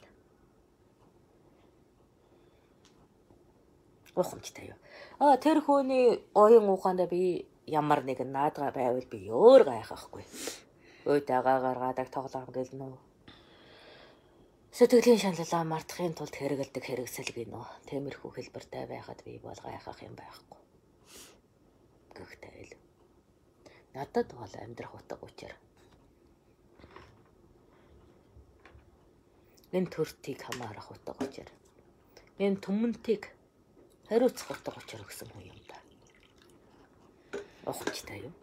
[4.17, 4.77] Ухамжтай юу.
[5.21, 10.25] Аа тэр хүний оюун ухаанд би ямар нэгэн наадга байвал би өөр гайхахгүй.
[11.09, 12.97] Өөдөгөө гаргаадаг тоглоом гэлнэ үү.
[14.77, 17.65] Сэтгэлийн шаналлаа мартахын тулд хэрэгэлдэг хэрэгсэл гинөө.
[17.89, 20.59] Темирхүү хэлбэртэй байхад би бол гайхах юм байхгүй.
[22.17, 22.73] Гэхдээ л
[23.93, 25.53] надад бол амьдрах утга учир
[29.71, 31.49] энэ төртийг хамаарах утга учир.
[32.39, 33.23] Энэ түмэнтийг
[34.07, 35.77] хариуцах утга учир гэсэн хүн юм да.
[37.67, 38.33] Ухамжтай юу?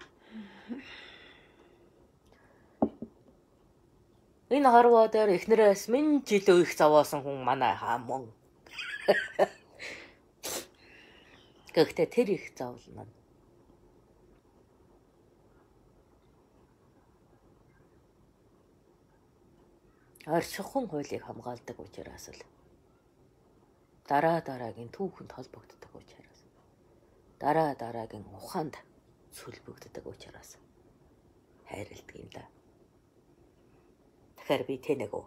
[4.53, 8.29] Энэ хорвоо дээр эхнэрээс минь жилөө их зовоосон хүн манай хаамун.
[11.75, 13.24] Гэхдээ тэр их зовлон нь
[20.27, 22.41] оршихон хуулийг хамгаалдаг учраас л
[24.09, 26.41] дараа дараагийн түүхэнд холбогддог учраас
[27.37, 28.81] дараа дараагийн ухаанд
[29.37, 30.57] сүлбэгддэг учраас
[31.69, 32.45] хайрладаг юм да.
[34.39, 35.27] Тэгэхээр би тэнэг үү?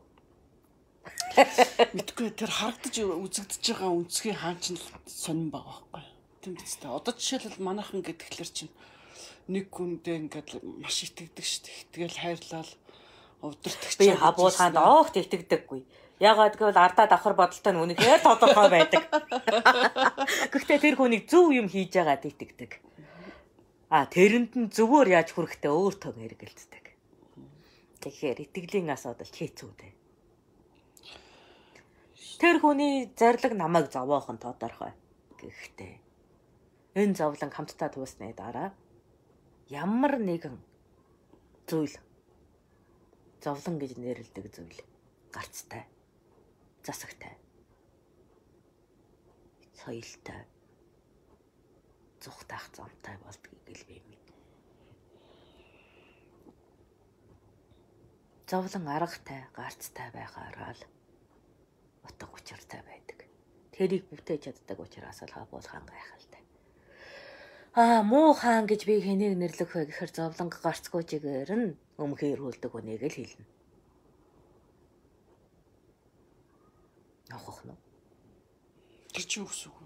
[1.94, 6.06] Мэдгүй тэр харагдаж үзэгдэж байгаа үнцгийн хаан ч сонирн байгаа байхгүй.
[6.42, 6.90] Тийм биз дээ.
[6.98, 8.74] Одоо жишээлбэл манайхан гэдгээр чинь
[9.52, 10.50] нэг хүндээ ингээд
[10.82, 11.78] маш итгэдэг шүү дээ.
[11.94, 12.72] Тэгэл хайрлал
[13.42, 15.82] удирдах Би хабуулгаанд оогт итгэдэггүй.
[16.18, 19.04] Ягаад гэвэл ардаа давхар бодолтой нь үнэхээр тодорхой байдаг.
[20.54, 22.82] Гэхдээ тэр хүнийг зөв юм хийж байгаад итгэдэг.
[23.94, 26.86] А тэрэнд нь зөвөр яаж хүрэхдээ өөр тог хэрэгэлцдэг.
[28.02, 29.94] Тэгэхээр итгэлийн асуудал хэцүү дээ.
[32.42, 34.94] Тэр хүний зарлаг намайг зовоохон тодорхой.
[35.38, 35.94] Гэхдээ
[36.98, 38.74] энэ зовлон хамтдаа туусны дараа
[39.70, 40.58] ямар нэгэн
[41.70, 41.94] зүйл
[43.44, 44.80] зовлон гэж нэрлэдэг зүйл
[45.32, 45.84] гарцтай
[46.86, 47.36] засагтай
[49.88, 50.42] соёлтой
[52.22, 54.26] зүхтаах замтай болдгийг л би мэд.
[58.52, 60.84] Зовлон аргатай, гарцтай байгаараа л
[62.04, 63.28] утга учиртай байдаг.
[63.72, 66.44] Тэрийг бүтээж чаддаг учраас л хабуулхан гайхалтай.
[67.80, 72.72] Аа муу хаан гэж би хэнийг нэрлэх вэ гэхээр зовлон гарцгүй чигээр нь өмхөр хөлдөг
[72.72, 73.46] хүнийг л хэлнэ.
[77.34, 77.74] Авах нь.
[79.14, 79.80] Тэр чи юу гэсэн үг?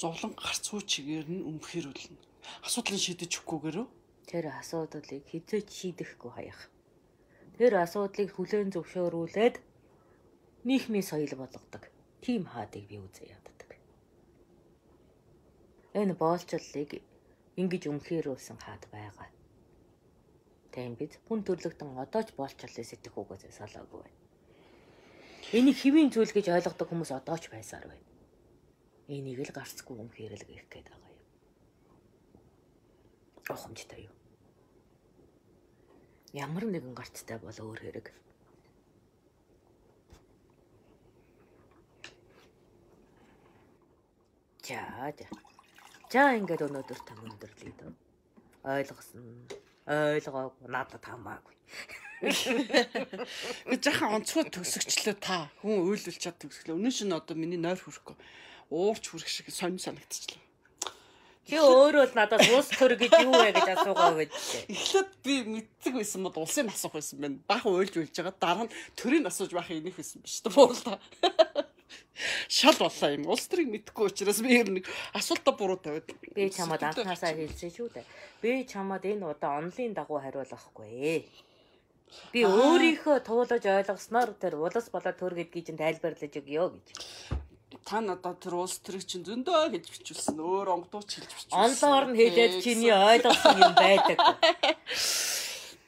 [0.00, 2.20] Зовлон гарцгүй чигээр нь өмхөр үлнэ.
[2.64, 3.88] Асуудлыг шийдэж өгөхгүйгээр үү?
[4.26, 6.60] Тэр асуудлыг хизээч шийдэхгүй хаях.
[7.60, 9.56] Тэр асуудлыг хүлээн зөвшөөрүүлээд
[10.64, 11.84] нийгмийн соёл болгодог.
[12.24, 13.70] Тим хаадыг би үзээ яддаг.
[15.94, 16.90] Энэ боолчлыг
[17.60, 19.35] ингэж өмхөрүүлсэн хаад байгаа.
[20.76, 24.20] Тэм бид хүн төрлөختөн одоо ч боолчлыг сэтгэх үгээс салаагүй байна.
[25.56, 28.04] Энийг хэвийн зүйл гэж ойлгодог хүмүүс одоо ч байсаар байна.
[29.08, 31.24] Энийг л гарцгүй юм хэрэг гэх гээд байгаа юм.
[33.48, 34.14] Гохомжтой юу?
[36.36, 38.06] Ямар нэгэн гарцтай бол өөр хэрэг.
[44.60, 45.26] За за.
[46.12, 47.92] За ингээд өнөөдөр та өндөрлөе дөө.
[48.76, 49.24] Ойлгосон.
[49.86, 51.54] Ойлгоогүй надад хамаагүй.
[53.70, 56.74] Гэ жахан онцгой төгсөгчлөө та хүн үйлүүлж чад төгсглөө.
[56.74, 58.18] Өнөө шин одоо миний нойр хүрэхгүй.
[58.74, 60.42] Уурч хүрэх шиг сонь санагдчихлаа.
[61.46, 64.34] Чи өөрөө л надад уус төр гэж юу вэ гэж асуугаа байд.
[64.66, 67.38] Эхлээд би мэддэг байсан бод улсын асуух байсан байна.
[67.46, 68.34] Баахан уйлж уйлж байгаа.
[68.34, 70.50] Дараа нь төрийн асууж байх энийх байсан биш үү?
[70.50, 70.98] Буурлаа.
[72.48, 73.26] Шал боллоо юм.
[73.28, 76.08] Улс төрийг мэдхгүй учраас би ер нь асуултаа буруу тавиад.
[76.34, 78.06] Би чамд анхнаасаа хэлсэн шүү дээ.
[78.40, 81.26] Би чамд энэ удаа онлын дагуу хариулахгүй.
[82.32, 86.86] Би өөрийнхөө туулаж ойлгосноор тэр улс болоод төр гэдгийг чинь тайлбарлаж өгье гэж.
[87.86, 90.38] Та надад тэр улс төрийг чинь зөндөө гэж бичүүлсэн.
[90.38, 91.54] Өөр онгодууч хэлж бичүүлсэн.
[91.54, 94.18] Онлоор нь хэлээд чиний ойлгосон юм байдаг.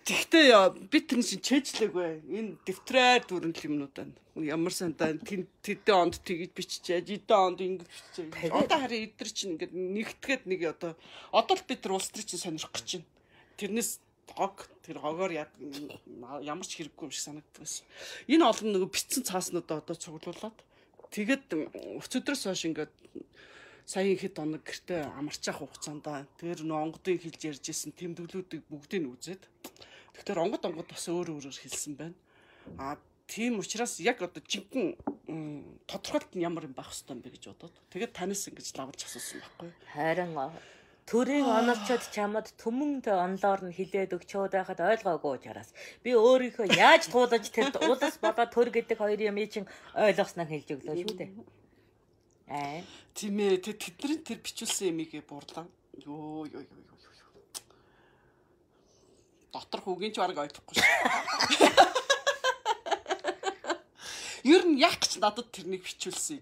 [0.08, 2.24] Тэгтээ би тэр чинь чэжлэггүй.
[2.32, 4.16] Энэ дэвтрээр дүрнэл юмнууд байна.
[4.40, 8.56] Ямар сандаа тэдэн онд тэгж биччихээ, жидэн онд ингэж биччихээ.
[8.56, 10.96] Одоо харин эдгэр чинь ингээд нэгтгээд нэг одоо
[11.28, 13.12] одоо л би тэр улс төрийг чинь сонирх гэж байна.
[13.60, 13.90] Тэрнээс
[14.32, 17.84] хог тэр хогоор ямар ч хэрэггүй юм шиг санагддаг байсан.
[18.32, 20.56] Энэ олон нөгөө битсэн цааснуудаа одоо цуглуулад
[21.12, 21.52] тэгээд
[22.00, 22.92] өчигдрөөс хойш ингээд
[23.88, 26.04] сая ихэд оног гэртээ амарчаах хугацаанд
[26.36, 29.42] тэр нөгөө онгодыг хэлж ярьж исэн тэмдэглүүдийг бүгдийг нь үзээд
[30.18, 32.18] тэгэхээр онгод онгод бас өөр өөрөөр хэлсэн байна.
[32.76, 32.98] А
[33.30, 34.98] тийм учраас яг одоо жинхэнэ
[35.86, 39.38] тодорхойлт нь ямар юм байх хэвээр юм бэ гэж бодоод тэгээд танаас ингэж лавж асуусан
[39.40, 39.70] байхгүй.
[39.94, 40.32] Харин
[41.08, 45.72] Төрийн оновчод чамд төмөнд онлоор нь хилээд өгчөөд байхад ойлгоогүй учраас
[46.04, 49.64] би өөрийнхөө яаж туулаж тэр улас болоо төр гэдэг хоёр юм чинь
[49.96, 51.30] ойлгосноо хэлж өглөө шүү дээ.
[52.52, 52.84] Аа.
[53.16, 55.64] Тийм ээ тэдний тэр бичүүлсэн ямиг буурлаа.
[55.96, 56.97] Йоо ёо ёо ёо.
[59.52, 60.86] Дотор хүүгийн ч бараг ойлгохгүй шүү.
[64.54, 66.40] Ер нь яг ч надад тэрнийг бичүүлсэн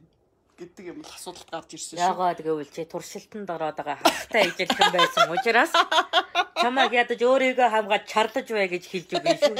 [0.56, 2.06] гэдэг юм л асуудал гарч ирсэн шүү.
[2.06, 5.72] Яагаад гэвэл чи туршилтанд ороод байгаа хавтаа ижилхэн байсан учраас
[6.56, 9.54] чамайг ядаж өөрийгөө хамгааж чарлаж бай гэж хэлж өгье шүү.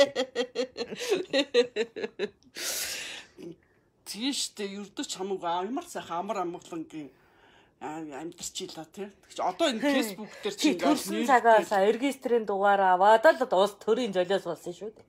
[4.56, 4.72] Дээ.
[4.80, 7.12] Ердөө чамаг амар сайхан амар амгалангийн
[7.86, 9.08] амьдарч илаа тий.
[9.30, 14.44] Тэгч одоо энэ фэйсбુક дээр чи төрсөн цагаас регистрийн дугаараа аваад л улс төрийн золиос
[14.46, 15.06] болсон шүү дээ.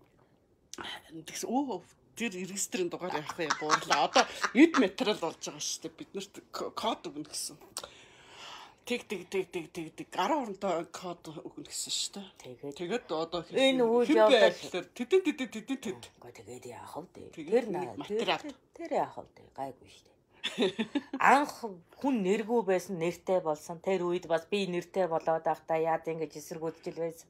[1.26, 1.82] Тэгс өө
[2.18, 4.10] тэр регистрийн дугаар явах юм буурлаа.
[4.10, 5.98] Одоо эд материал болж байгаа шүү дээ.
[6.00, 7.58] Биднэрт код өгнө гэсэн.
[8.88, 12.12] Тэг тэг тэг тэг тэг тэг 10 оронтой код өгнө гэсэн шүү
[12.42, 12.74] дээ.
[12.74, 14.58] Тэгээд одоо энэ үйл явдал
[14.98, 16.02] тэдэн тэдэн тэдэн тэд.
[16.18, 17.06] Гэхдээ тэгээд яах вэ?
[17.38, 17.66] Тэр
[18.02, 18.42] материал.
[18.74, 19.26] Тэр яах вэ?
[19.54, 20.16] Гайгүй шүү дээ.
[21.20, 21.54] Анх
[22.00, 23.78] хүн нэргүй байсан нэртэй болсон.
[23.80, 27.30] Тэр үед бас би нэртэй болоод байхдаа яад ингэж эсэргүүцэл байсан.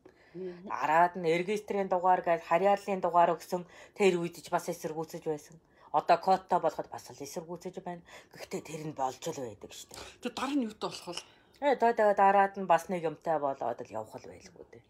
[0.70, 3.64] Араад нь регистрийн дугаар гэж харьяаллын дугаар өгсөн
[3.98, 5.56] тэр үед ч бас эсэргүүцэж байсан.
[5.98, 8.04] Одоо кодтой болоход бас л эсэргүүцэж байна.
[8.36, 10.04] Гэхдээ тэр нь болж л байдаг шүү дээ.
[10.22, 11.24] Тэр дараа нь юутай болох вэ?
[11.64, 14.84] Э доо дараад нь бас нэг юмтай болоод л явах л байлгүй дээ.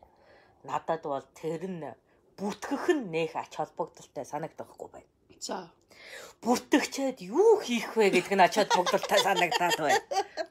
[0.67, 1.85] Надад бол тэр нь
[2.37, 5.11] бүртгэх нь нэх ач холбогдолтой санагдахгүй байна.
[5.39, 5.69] За.
[6.41, 10.01] Бүртгэгчээд юу хийх вэ гэдэг нь ач холбогдолтой санагдаад байна.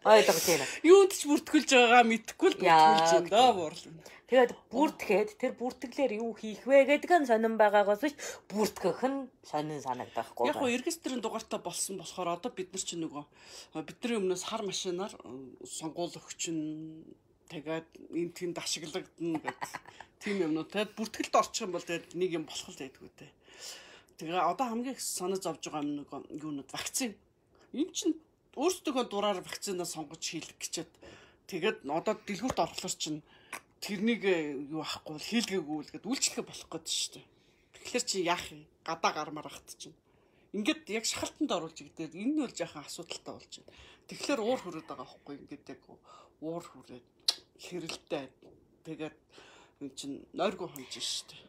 [0.03, 0.66] Ойлгож байна.
[0.83, 3.94] Юунд ч бүртгүүлж байгаа мэдхгүй л бүртгүүлж байна доо буурлаа.
[4.27, 8.18] Тэгээд бүртгэхэд тэр бүртгэлээр юу хийх вэ гэдэг нь сонирн байгаагаас биш
[8.51, 10.51] бүртгэх нь сонирн санагдахгүй.
[10.51, 13.22] Яг гоо регистрийн дугаартаа болсон болохоор одоо бид нар чинь нөгөө
[13.87, 15.14] бидний өмнөөс хар машинаар
[15.62, 17.07] сонгуул өгчин
[17.46, 17.87] тэгээд
[18.18, 19.70] энэ тэнд ашиглагдана гэдэг
[20.27, 20.75] тийм юмнууд.
[20.75, 23.31] Тэгээд бүртгэлд орчих юм бол тэгээд нэг юм болох л байдгүй дээ.
[24.16, 26.09] Тэгээ одоо хамгийн их санаа зовж байгаа юм нэг
[26.40, 27.12] юунууд вакцин.
[27.76, 28.16] Энэ чинь
[28.57, 30.90] өөрсдөө дураар вакцинаа сонгож хийлгэх гэчээд
[31.52, 33.20] тэгээд одоо дэлгүүрт орохлоор чинь
[33.85, 34.24] тэрнийг
[34.72, 37.26] юу ахгүй хийлгээгүй л гэд үйлчлэгээ болох гээд шүү дээ.
[37.76, 38.64] Тэгэхээр чи яах юм?
[38.88, 39.92] Гадаа гармаар ахт чинь.
[40.57, 43.76] Ингээд яг шахалтанд оруулж игдээд энэ нь бол яхан асуудалтай болж байна.
[44.09, 45.83] Тэгэхээр уур хүрээд байгаа байхгүй ингээд яг
[46.40, 47.07] уур хүрээд
[47.61, 48.24] хэрэлтэй.
[48.88, 49.16] Тэгээд
[49.85, 51.44] энэ чинь нойргүй хонж шүү дээ.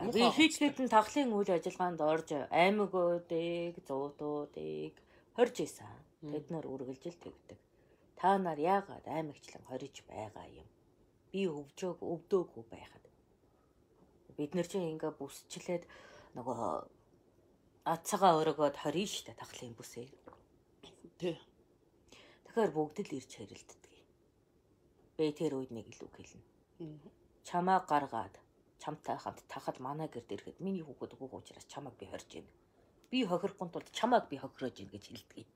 [0.00, 4.94] Би хийчгээд нь тоглын үйл ажиллагаанд орж аймагуудыг, зуудуудыг
[5.36, 5.98] хорж исэн.
[6.24, 7.58] Тэд нар үргэлжил тэгдэг.
[8.18, 10.68] Та нар яагаад аймагчлан хориж байгаа юм?
[11.34, 13.04] би өвжөөг өвдөөгүй байхад
[14.38, 15.82] бид нар чинь ингээ бүсчлээд
[16.38, 16.58] нөгөө
[17.90, 20.06] ацагаа өргөөд хорийн штэ тахлын бүсээ.
[21.18, 21.34] Тий.
[22.46, 23.94] Тэгэхээр бүгд л ирж хэрэлддэг.
[25.18, 26.46] Бэ тэр үед нэг илүү хэлнэ.
[27.42, 28.38] Чамаа гаргаад
[28.82, 32.46] чамтай хамт тахад манай гэрд ирэхэд миний хүүхэд өгөх учраас чамааг би хорж гин.
[33.10, 35.46] Би хохирохгүй тулд чамааг би хохирож гин гэж хэлдэг.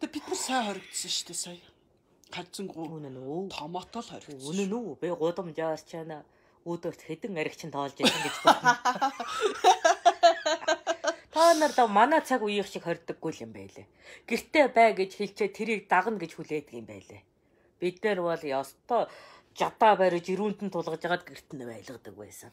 [0.00, 1.60] Тэг бид нар сайн хоригдсон шүү дээ сая
[2.32, 3.48] ганцангуу үнэн үү?
[3.52, 4.50] томотол хоригдсон.
[4.50, 4.96] Үнэн үү?
[5.00, 6.24] Би гудамжаар чана
[6.64, 8.76] өөдөрт хэдэн аригчин тоолж байсан гэж бодсон.
[11.32, 13.86] Та нар да манай цаг үеих шиг хордоггүй юм байлээ.
[14.28, 17.22] Гэртээ бай гэж хэлчээ тэрийг дагна гэж хүлээдэг юм байлээ.
[17.80, 19.08] Бид нар бол ёстой
[19.56, 22.52] жадаа бариж ирүүнд нь тулгаж агаад гэрт нь байлгадаг байсан.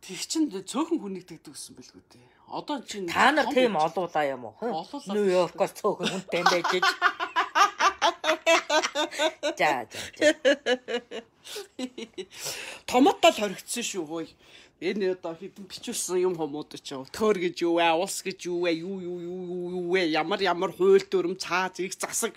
[0.00, 2.28] Тэг чин цөөхөн хүнийг тэгдэг гэсэн бэлгүй дээ.
[2.46, 4.54] Одоо чинь та нар тийм олуулаа юм уу?
[5.10, 6.86] Нью-Йоркоос цөөхөн хүнтэй байж гэж.
[9.58, 9.98] За за.
[12.86, 14.30] Томотол хоригдсон шүү хөөе.
[14.76, 18.76] Энэ одоо хідэн бичүүлсэн юм хүмүүд ч төр гэж юу вэ, улс гэж юу вэ,
[18.84, 19.40] юу юу юу
[19.72, 22.36] юу вэ, ямар ямар хууль дүрм цааз их засаг.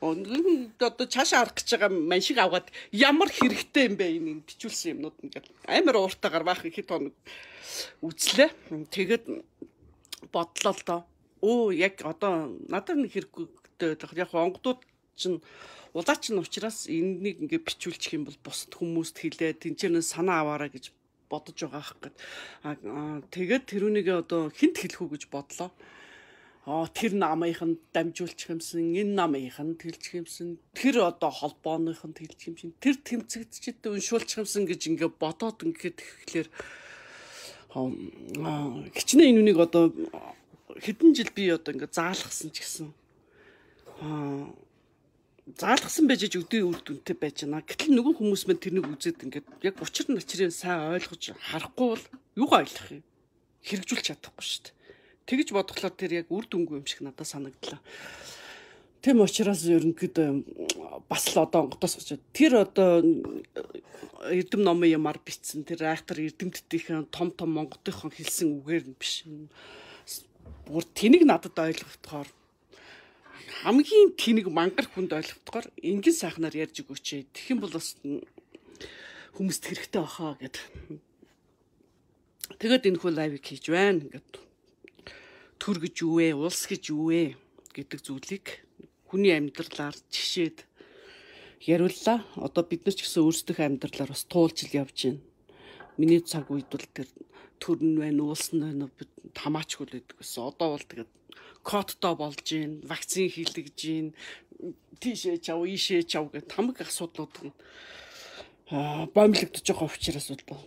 [0.00, 5.20] Одоо цаашаа арах гэж байгаа ман шиг аваад ямар хэрэгтэй юм бэ энэ бичүүлсэн юмнууд
[5.20, 7.12] ингээд амар ууртаагаар баах ихэд хоног
[8.00, 8.48] үзлээ.
[8.88, 9.44] Тэгэд
[10.32, 11.00] бодлоо л доо.
[11.44, 13.52] Оо яг одоо надад нэг хэрэггүй
[14.16, 14.80] яг онгодууд
[15.12, 15.44] чинь
[15.92, 19.60] улаач нь учраас энэнийг ингээ бичүүлчих юм бол бусд хүмүүст хэлээ.
[19.60, 20.88] Тэнцэнэ санаа аваарай гэж
[21.28, 22.16] бодож байгаа хах гэд.
[23.34, 25.70] Тэгээд тэрүүнийг одоо хинт хэлэх үү гэж бодлоо.
[26.64, 32.16] Аа тэр намынх нь дамжуулчих юмсан, энэ намынх нь тэлчих юмсан, тэр одоо холбооных нь
[32.16, 36.48] тэлчих юмсан, тэр тэмцэгдчихэд уншуулчих юмсан гэж ингээ бодоод ингээд тэгэхээр
[38.96, 39.92] хичнээн энэ үнийг одоо
[40.80, 42.88] хэдэн жил би одоо ингээ заалгасан ч гэсэн
[44.00, 44.48] аа
[45.44, 47.60] заалгасан байж өдөө үр дүнтэй байж байна.
[47.60, 52.04] Гэтэл нөгөө хүмүүс мань тэрнийг үзээд ингээд яг учир нь учрыг сайн ойлгож харахгүй бол
[52.40, 53.04] юугаа ойлгох юм?
[53.68, 54.76] Хэрэгжүүлж чадахгүй шүү дээ.
[55.28, 57.80] Тэгж бодглоо тэр яг үр дүнгүй юм шиг надад санагдлаа.
[59.04, 60.28] Тэм учраас ерөнхийдөө
[61.12, 63.04] бас л одоо онготоос очоод тэр одоо
[64.32, 69.28] эрдэм номын юмар бичсэн тэр актер эрдэмтдийнхэн том том монготынхон хэлсэн үгээр нь биш.
[70.64, 72.28] Бүр тэнийг надад ойлгохдохоор
[73.64, 77.32] хамгийн тэнэг мангар хүнд ойлгохдохоор ингэн сайхнаар ярьж өгөөч.
[77.32, 77.96] Тэгэх юм бол бас
[79.40, 80.60] хүмүүст хэрэгтэй бахаа гэд.
[82.60, 84.04] Тэгээд энэ хүү лайвыг хийж байна.
[84.04, 84.36] Ингээд
[85.56, 86.36] төр гэж юу вэ?
[86.36, 87.40] Улс гэж юу вэ?
[87.74, 88.46] гэдэг зүйлийг
[89.10, 90.62] хүний амьдралаар жишээд
[91.66, 92.22] яриуллаа.
[92.38, 95.24] Одоо бид нар ч гэсэн өөрсдөө амьдралаар бас туулж л явж байна.
[95.98, 97.10] Миний цаг үед бол тэр
[97.64, 98.92] төрн байна, уулс нь байна,
[99.32, 100.44] тамаачгүй л гэдэг гэсэн.
[100.52, 101.12] Одоо бол тэгээд
[101.64, 104.12] кодтой болж гин, вакцин хийлгэж гин,
[105.00, 107.52] тийшээ чав, ийшээ чав гэх тамаг асуудлууд нь
[109.16, 110.60] бомблогдож байгаа учраас бол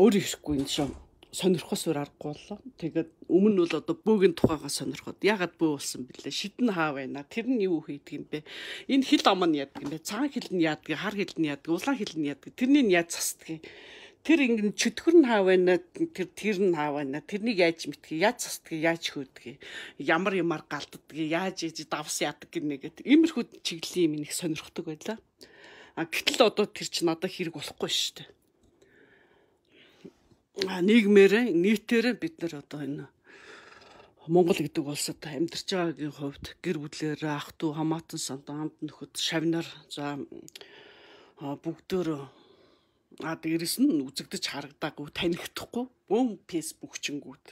[0.00, 0.88] өөр ирэхгүй энэ шүү
[1.32, 2.58] сонирхос өөр аргагүй боллоо.
[2.76, 6.28] Тэгээд өмнө нь бол одоо бөөгийн тухайгаа сонирхоод ягаад бөө болсон бэлээ?
[6.28, 7.24] Шидэн хаа байна?
[7.24, 8.44] Тэр нь юу хийдэг юм бэ?
[8.92, 10.04] Энэ хил ам нь яадаг юм бэ?
[10.04, 12.52] Цагаан хил нь яадаг, хар хил нь яадаг, улаан хил нь яадаг.
[12.52, 13.60] Тэрний яаж засдаг юм?
[14.22, 15.78] Тэр ингэ чөтгөр нь хаа байна
[16.14, 17.22] тэр тэр нь хаа байна.
[17.22, 18.22] Тэрнийг яаж мэдхий?
[18.22, 19.58] Яаж цастгийг яаж хөөдгийг?
[19.98, 21.30] Ямар ямар галддгийг?
[21.30, 23.02] Яаж ээж давс яадаг гинэ гэд.
[23.02, 25.18] Иймэрхүү чиглэлийн юм их сонирхдаг байлаа
[25.94, 28.28] а гэтэл одоо тэр чи надад хэрэг болохгүй шүү дээ.
[30.68, 33.06] А нийгмээр нийтээр бид нар одоо энэ
[34.28, 39.68] Монгол гэдэг улсад амьдарч байгаагийн хувьд гэр бүлээр ах トゥ хамаатан санд амт нөхөд шавнаар
[39.90, 40.16] за
[41.42, 42.16] бүгдөө
[43.22, 47.44] а дээрэс нь үзэгдэж харагдаагүй танихдахгүй бөөн фэйсбુક чингүүд.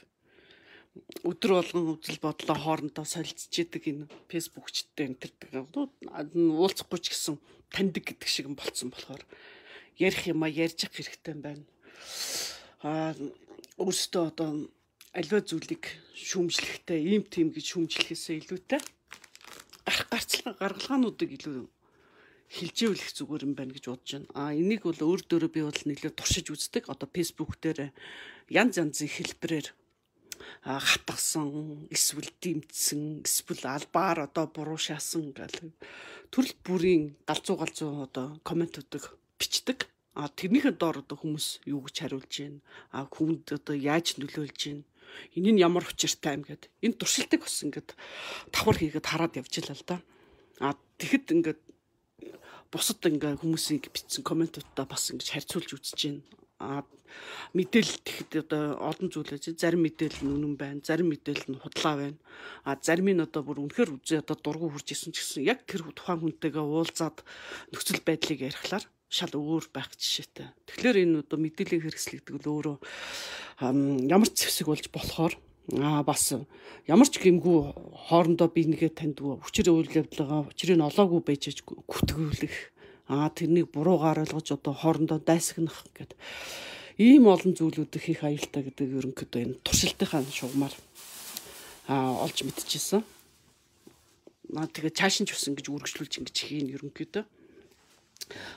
[1.23, 7.39] Өдөр болгон үзэл бодлоо хоорондоо солилцож идэг энэ фэйсбુકчтэй энтердэг уулзахгүй ч гэсэн
[7.71, 9.23] таньдаг гэдэг шиг болцсон болохоор
[9.95, 11.63] ярих юма ярьж явах хэрэгтэй байна.
[12.83, 13.15] А
[13.79, 14.67] өөртөө одоо
[15.15, 15.83] альва зүйлийг
[16.15, 18.81] шүүмжлэхтэй ийм тийм гэж шүүмжлэхээсээ илүүтэй
[19.87, 21.67] гарах гарцлага гаргалгаануудыг илүү
[22.51, 24.27] хилжээвэл их зүгээр юм байна гэж бодож байна.
[24.35, 26.91] А энийг бол өөр дөөрөө би бол нэлээд туршиж үздэг.
[26.91, 27.95] Одоо фэйсбુક дээр
[28.51, 29.67] янз янзын хэлбэрээр
[30.67, 35.71] хатгсан, эсвэл дэмтсэн, эсвэл албаар одоо буруу шаасан гэл
[36.33, 39.87] төрөл бүрийн галзуу галзуу одоо комментуудыг бичдэг.
[40.11, 42.59] А тэрнийхээ доор одоо хүмүүс юу гэж хариулж байна?
[42.91, 44.83] А хүнд одоо яаж нөлөөлж байна?
[45.35, 47.89] энэ нь ямар учиртай юм гээд энэ туршилтыг бас ингээд
[48.51, 49.97] давхар хийгээд хараад явж илаа л да.
[50.59, 51.61] А тэгэхэд ингээд
[52.71, 56.23] бусад ингээ хүмүүсийн бичсэн комментуудаа бас ингэж харьцуулж үзэж байна.
[56.61, 56.83] А
[57.51, 61.95] мэдээлэл тэгэхэд одоо олон зүйл байж зарим мэдээлэл нь үнэн байна, зарим мэдээлэл нь худлаа
[61.99, 62.19] байна.
[62.63, 65.83] А зарим нь одоо бүр үнэхээр үзээ одоо дургу хурж исэн ч гэсэн яг тэр
[65.91, 67.17] тухайн хүнтэйгээ уулзаад
[67.75, 70.55] нөхцөл байдлыг ярихлаар шал өөр байх жишээтэй.
[70.71, 72.77] Тэгэхээр энэ одоо мэдээллийн хэрэгслэгдэг л өөрөө
[74.07, 75.35] ямар ч зэвсэг болж болохоор
[75.79, 76.35] аа бас
[76.87, 77.57] ямар ч гэмгүй
[78.11, 82.55] хоорондоо би нэгэ таньдгүй хүчээр үйл явдлага нь олоогүй байж гүтгүүлэх
[83.07, 86.19] аа тэрнийг буруугаар ойлгож одоо хоорондоо дайсагнах гэдэг
[86.99, 90.73] ийм олон зүйлүүдийг хийх аюултай гэдэг ерөнхийдөө энэ туршилтынхаа шугамар
[91.87, 93.03] аа олж мэдчихсэн.
[94.59, 97.23] Аа тэгээ цааш нь ч бас ингэж үргэлжлүүлж ингэж хийн ерөнхийдөө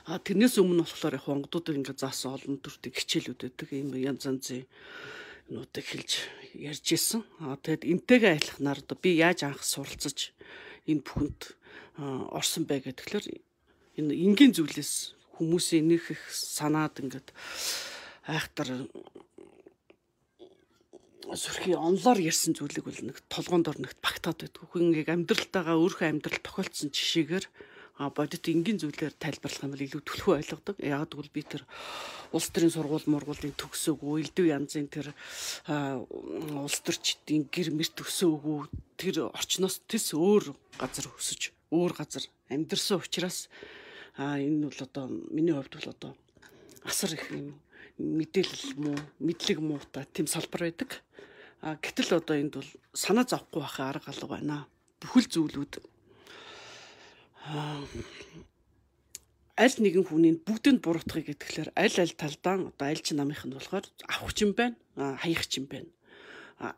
[0.07, 3.67] А тэрнээс өмнө болохоор яг онгодуудыг ингээд заасан олон төрлийн хичээлүүд байдаг.
[3.73, 4.63] Ийм янз янзын
[5.49, 6.11] нуудыг хэлж
[6.55, 7.21] ярьж исэн.
[7.37, 10.33] Тэгэд энтэйгээ айлхнаар одоо би яаж анх суралцаж
[10.89, 11.41] энэ бүхэнд
[12.33, 13.25] орсон бэ гэхэлэр
[14.01, 17.29] энэ энгийн зүйлээс хүмүүсийн нэг их санаад ингээд
[18.25, 18.89] айхтар
[21.33, 24.61] сүрхий онлоор ярьсан зүйлийг бол нэг толгоонд орногт багтаад байдаг.
[24.69, 27.45] Хүн ингээ амьдралтайгаа өөрийнхөө амьдрал тохиолдсон жишээгээр
[27.97, 30.75] бодит энгийн зүйлээр тайлбарлах юм бол илүү түлхүү ойлгодог.
[30.83, 31.63] Яг гэвэл би тэр
[32.35, 35.15] улс төрийн сургууль мургуулын төгсөөгүй, элдв янзын тэр
[36.59, 38.59] улс төрчдийн гэр мэр төгсөөгүй
[38.99, 43.47] тэр орчноос тэс өөр газар өсөж, өөр газар амьдэрсэн учраас
[44.19, 46.11] энэ бол одоо миний хувьд бол одоо
[46.83, 47.55] асар их юм
[47.95, 50.99] мэдээлэл муу, мэдлэг муу та тийм салбар байдаг.
[51.63, 54.67] А гэтэл одоо энд бол санаа зовхгүй байхын арга алга байна.
[54.99, 55.94] Бүхэл зүйлүүд
[59.55, 63.85] аль нэгэн хүний бүгдэнд буруутгах гэхээр аль аль талдаа одоо аль ч намынх нь болохоор
[64.09, 65.87] авах юм байна хаях юм байна.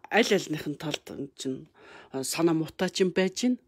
[0.09, 1.05] Аль альных нь талд
[1.38, 1.68] чинь
[2.11, 3.59] санаа мутаач юм байж гин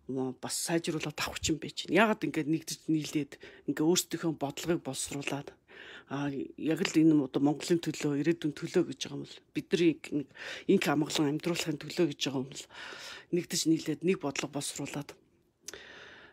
[0.41, 1.93] бас сайжруулаад авах юм байж гин.
[1.93, 3.37] Ягаад ингээд нэгдэж нийлээд
[3.69, 5.53] ингээ өөрсдийнхөө бодлогыг боловсруулад
[6.09, 9.93] а яг л энэ одоо Монголын төлөө ирээдүйн төлөө гэж байгаа юм бол бидний
[10.65, 12.65] инк амгалан амьдруулахын төлөө гэж байгаа юм бол
[13.29, 15.13] нэгдэж нийлээд нэг бодлого боловсруулад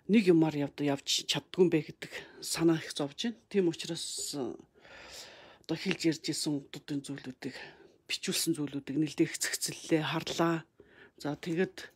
[0.06, 3.40] нэг юмар явд явж чаддгүй бэ гэдэг санаа их зовж байна.
[3.50, 4.54] Тийм учраас э,
[5.66, 7.56] одоо хэлж ярьж исэн умдуудын зүйлүүдийг
[8.06, 10.62] бичүүлсэн зүйлүүдийг нэлээд хэцэгцэллээ харлаа.
[11.18, 11.90] За тэгэд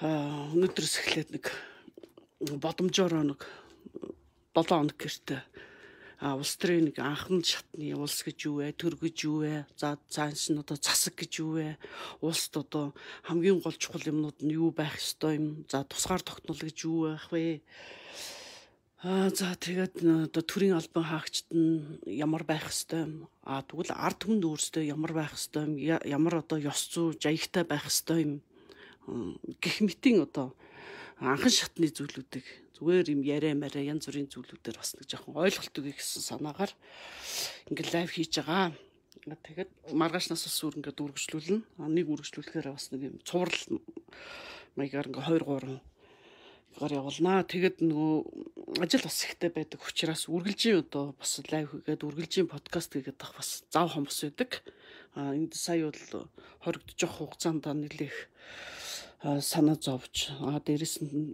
[0.00, 0.08] э,
[0.56, 1.52] өнөөдрөөс эхлээд нэг
[2.40, 3.40] бодомжоор нэг
[4.56, 5.40] 7 хоног гэртээ
[6.20, 8.72] улс төрийн нэг анхан шатны улс гэж юу вэ?
[8.72, 9.68] Төр гэж юу вэ?
[9.76, 11.76] За цааш нь одоо засаг гэж юу вэ?
[12.24, 12.96] Улсд одоо
[13.28, 15.68] хамгийн гол чухал юмнууд нь юу байх ёстой юм?
[15.68, 17.60] За тусгаар тогтнол гэж юу байх вэ?
[19.04, 20.00] А за тэгээд
[20.32, 23.28] одоо төрийн албан хаагчд нь ямар байх ёстой юм?
[23.44, 25.76] А тэгвэл ард түмэнд өөрсдөө ямар байх ёстой юм?
[26.00, 28.32] Ямар одоо ёс зүй жаягтай байх ёстой юм?
[29.60, 30.56] Гэх мэтийн одоо
[31.20, 35.96] анхан шатны зүйлүүдийг зүгээр юм яриа мараа янз бүрийн зүйлүүдээр бас нэг жоохон ойлголт өгье
[35.96, 36.72] гэсэн санаагаар
[37.72, 38.76] ингээд лайв хийж байгаа.
[39.24, 41.64] Тэгээд маргааш нас бас үр ингээд үргэлжлүүлнэ.
[41.88, 43.80] Нэг үргэлжлүүлэхээр бас нэг юм цуврал
[44.76, 45.80] маягаар ингээд 2 3
[46.76, 47.48] гар явуулнаа.
[47.48, 53.16] Тэгээд нөгөө ажил бас ихтэй байдаг учраас үргэлжийн одоо бас лайв хийгээд үргэлжийн подкаст хийгээд
[53.16, 54.60] тах бас зав хомс байдаг.
[55.16, 56.28] А энд сая бол
[56.60, 58.28] хоригдож явах хугацаанд нэлээх
[59.40, 61.32] санаа зовж а дээрэс нь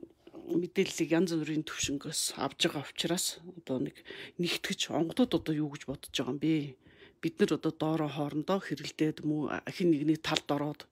[0.48, 3.96] мэдээллийг янз бүрийн төвшнгөөс авж байгаа учраас одоо нэг
[4.42, 6.74] нэгтгэж онгодод одоо юу гэж бодож байгаа юм бэ?
[7.22, 10.82] Бид нар одоо доороо хоорондоо хэрэлдээд мүү хин нэгний талд ороод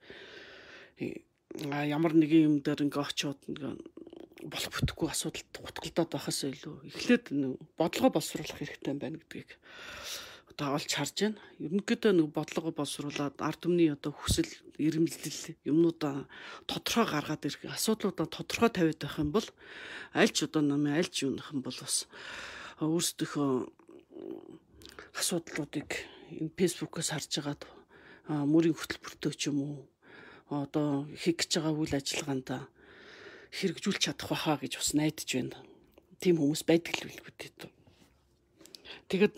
[1.67, 3.41] ямар нэгэн юм дээр ингээ очиод
[4.47, 7.25] болох бүтэхгүй асуудалд гутгалдаад байхаас илүү эхлээд
[7.77, 9.59] бодлого боловсруулах хэрэгтэй байна гэдгийг
[10.61, 11.41] одоо олж харж байна.
[11.57, 14.45] Ерөнхийдөө нэг бодлого боловсруулад ард түмний одоо хүсэл,
[14.77, 16.29] ирэмэлдэл юмнуудаа
[16.69, 19.49] тодорхой гаргаад ирэх асуудлуудаа тодорхой тавиад байх юм бол
[20.13, 22.05] аль ч одоо намын аль ч юунах юм бол бас
[22.85, 23.73] өөрсдийнхөө
[25.17, 25.89] асуудлуудыг
[26.29, 27.65] энэ фэйсбүүкээс харж агаад
[28.29, 29.77] мөрийн хөтөлбөртөө ч юм уу
[30.53, 32.69] одоо хийх гэж байгаа үйл ажиллагаанд
[33.57, 35.57] хэрэгжүүлж чадах байхаа гэж бас найдаж байна.
[36.21, 37.80] Тим хүмүүс байдаг л билгүүд.
[39.09, 39.37] Тэгэд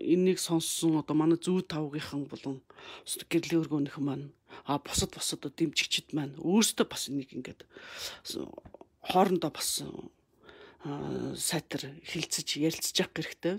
[0.00, 2.60] энэнийг сонссон одоо манай зүү тавгийнхан болон
[3.30, 4.26] гэрлийн өргөөнийхэн маань
[4.64, 7.66] а босод босод дэмжигчд маань өөрсдөө бас энийг ингээд
[9.02, 9.82] хоорондоо бас
[10.84, 13.56] сайтар хилцэж ярилцж явах хэрэгтэй.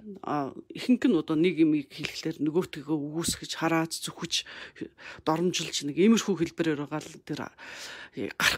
[0.78, 4.46] Ихэнх нь одоо нэг юм хэлэхлээр нөгөөтгөө үгүйсгэж хараад зүхэж
[5.26, 7.42] доромжилж нэг иймэрхүү хэлбэрээр байгаа л тэр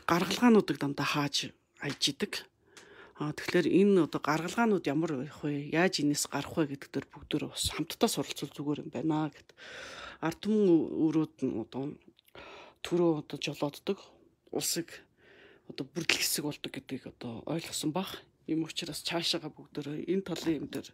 [0.03, 2.43] гаргалгаануудыг дандаа хааж айж идэг.
[3.17, 5.73] А тэгэхээр энэ одоо гаргалгаанууд ямар байх вэ?
[5.73, 9.57] Яаж энэс гарах вэ гэдэг дээр бүгдөө бас хамтдаа суралцвал зүгээр юм байна гэд.
[10.21, 10.69] Ард түмэн
[11.01, 11.97] өрөөд нь одоо
[12.85, 13.97] төрөө одоо жолооддог
[14.53, 15.01] улсыг
[15.65, 18.21] одоо бүрдэл хэсэг болдог гэдгийг одоо ойлгосон бах.
[18.45, 20.93] Ийм учраас цаашаага бүгдөө энэ талын юм дээр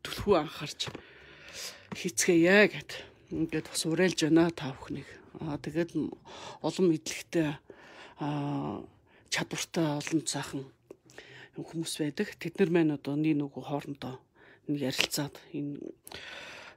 [0.00, 0.88] түлхүү анхаарч
[2.00, 2.90] хийцгээе гэд
[3.28, 5.08] ингээд бас уриалж байна та бүхнийг.
[5.44, 5.92] Аа тэгээд
[6.64, 7.60] олон мэдлэгтэй
[8.24, 8.80] аа
[9.28, 10.64] чадвартай олон цаахан
[11.64, 12.28] хүмүүс байдаг.
[12.38, 14.14] Тэд нар маань одоо нэг нөгөө хоорондоо
[14.68, 15.80] нэг ярилцаад энэ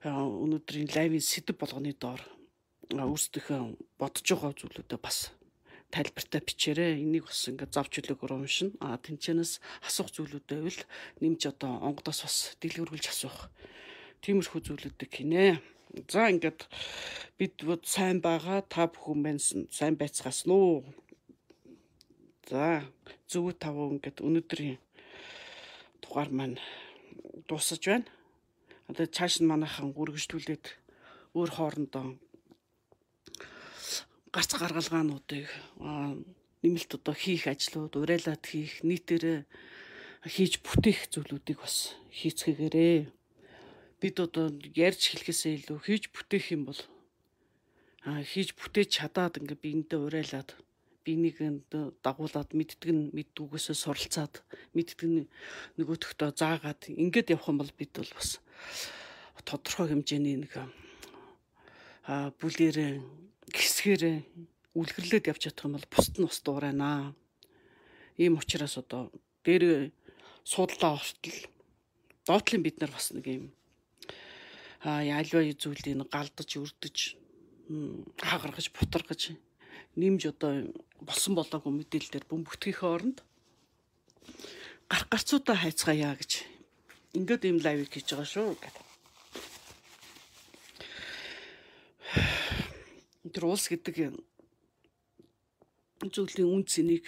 [0.08, 2.22] өнөөдрийн лайвын сэдв болгоны доор
[2.90, 3.62] өөрсдийнхөө
[4.02, 5.32] бодож байгаа зүйлүүдээ бас
[5.92, 7.04] тайлбартай бичээрэй.
[7.04, 8.74] Энийг бас ингээд завч үлээгөр уншина.
[8.80, 10.82] А тэнцэнэс асуух зүйлүүд байвал
[11.20, 13.52] нэмж одоо онгодоос бас дэлгэрүүлж асуух.
[14.24, 15.60] Тиймэрхүү зүйлүүдийг хийнэ.
[16.08, 16.66] За ингээд
[17.36, 20.88] бид сайн байгаа та бүхэн байна сайн байцгаас нуу.
[22.52, 22.84] За
[23.32, 24.76] зөв тавуу ингээд өнөөдрийн
[26.04, 26.60] дугаар маань
[27.48, 28.12] дуусаж байна.
[28.92, 30.66] Одоо цааш нь манайхан үргэлжлүүлээд
[31.32, 32.20] өөр хоорондоо
[34.36, 35.48] гарц гаргалгаануудыг
[36.60, 39.48] нэмэлт одоо хийх ажлууд урайлаад хийх нийтээрээ
[40.28, 42.98] хийж бүтээх зүйлүүдийг бас хийцгээгээрээ
[44.04, 46.82] бид одоо ярьж хэлэхээсээ илүү хийж бүтээх юм бол
[48.04, 50.52] а хийж бүтээж чадаад ингээ биендээ урайлаад
[51.06, 51.38] биенийг
[52.06, 54.34] дагуулад мэддэг нь мэддгүйгээсээ суралцаад
[54.76, 55.30] мэддэг нь
[55.78, 58.40] нөгөөтгтөө заагаад ингээд явах юм бол бид бол бас
[59.46, 60.54] тодорхой хэмжээний нэг
[62.06, 63.02] а бүлэрээ
[63.50, 64.04] гисгээр
[64.78, 67.14] үлгэрлээд явж чадах юм бол бусд нь бас дуурайнаа.
[68.18, 69.12] Ийм учраас одоо
[69.44, 69.92] дээр
[70.44, 71.40] суудлаа ортол
[72.26, 73.46] доотлын бид нар бас нэг юм
[74.82, 76.98] а ялва зүйлийг галдаж өрдөж
[78.18, 79.22] хагаргаж бутаргаж
[79.98, 80.52] нэмж одоо
[81.02, 83.18] болсон болоогүй мэдээлэлээр бөмбөгтгийнхээ оронд
[84.90, 86.32] гарах гарцуудаа хайцгаая гэж
[87.18, 88.86] ингээд ийм лайвыг хийж байгаа шүү гэдэг.
[93.32, 93.96] тэр улс гэдэг
[96.10, 97.06] зүйлийн үн цэнийг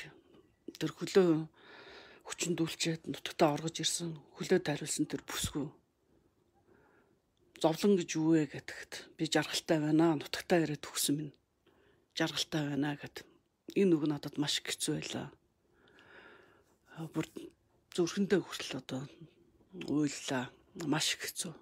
[0.80, 1.50] тэр хөлөө
[2.24, 5.68] хүчндүүлчихэд нутагтаа оргож ирсэн хөлөө тариулсан тэр бүсгүй
[7.60, 11.34] зовлон гэж юу вэ гэдэгт би жаргалтай байна нутагтаа ирээд төгсөн минь
[12.18, 13.26] жаргалтай байна гэд.
[13.80, 15.28] Энэ үг надад маш хэцүү байлаа
[17.14, 17.26] бүр
[17.96, 19.02] зүрхэндээ хүртэл одоо
[19.90, 20.54] уйллаа
[20.86, 21.54] маш хэцүү.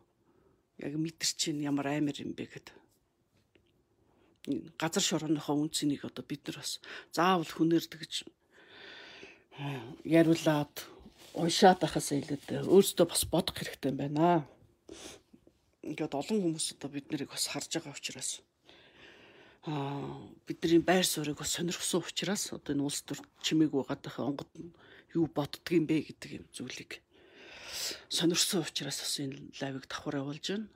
[0.83, 2.75] Яг мэдэр чинь ямар амар юм бэ гэдэг
[4.81, 6.81] газар шорооныхоо үнцнийг одоо бид нар бас
[7.13, 8.25] заавал хүнээрдэгж
[10.03, 10.75] яриулаад
[11.37, 14.49] уншаад байхаас илүү өөрсдөө бас бодох хэрэгтэй байна.
[15.85, 18.41] Ингээд олон хүмүүс одоо бид нарыг бас харж байгаа учраас.
[18.41, 18.50] аа
[19.61, 24.49] бидний байр суурийг бас сонирхсан учраас одоо энэ улс төр чимээгүй гадах онгод
[25.13, 27.05] юу боддгийм бэ гэдэг юм зүйлийг
[28.09, 30.67] сонирхсан учраас бас энэ лайвыг давхар явуулж байна.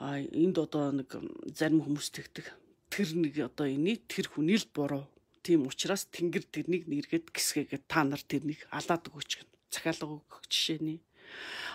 [0.00, 1.12] А энд одоо нэг
[1.52, 2.48] зарим хүмүүс тэгдэг.
[2.88, 5.04] Тэр нэг одоо энийг тэр хүний л буруу.
[5.44, 11.04] Тийм учраас тэнгэр тэрнийг нэргээд гисгээгээд та нар тэрнийг алаад өгөөч гэн захиалга өгөх жишээний.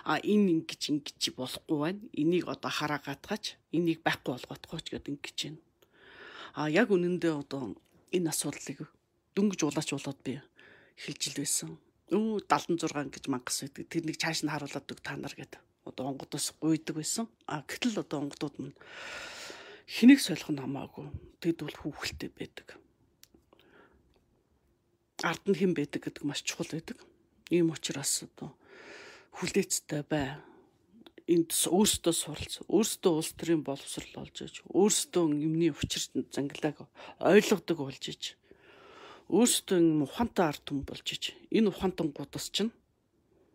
[0.02, 2.02] А энэ ингэж ингэж болохгүй байна.
[2.18, 5.69] Энийг одоо хараа гатгаач энийг байхгүй болгоотгооч гэдэг ингэж байна
[6.54, 7.76] а яг үнэндээ одоо
[8.14, 8.88] энэ асуудлыг
[9.34, 10.40] дөнгөж улаач болоод би
[10.96, 11.70] хэлжил байсан
[12.10, 16.54] өө 76 гэж мангас байдаг тэрнийг цааш нь харуулад өг та нар гэдэг одоо онгодоос
[16.60, 17.28] гуйдаг байсан.
[17.46, 18.76] А гэтэл одоо онгодууд мань
[19.86, 21.08] хэнийг солих нь хамаагүй.
[21.40, 22.76] Тэд бол хүүхэлтэй байдаг.
[25.24, 26.98] Ард нь хэн байдаг гэдэг маш чухал байдаг.
[27.50, 28.54] Ийм учраас одоо
[29.36, 30.36] хүлээцтэй бай.
[31.30, 36.02] Энд өөрсдөө суралц, өөрсдөө улс төрийн боловсрал олж иж, өөрсдөө юмны учир
[36.34, 36.82] зангилааг
[37.22, 38.34] ойлгодог болж иж,
[39.30, 41.30] өөрсдөө ухаантай ард түмэн болж иж.
[41.54, 42.74] Энэ ухаантан гудас чинь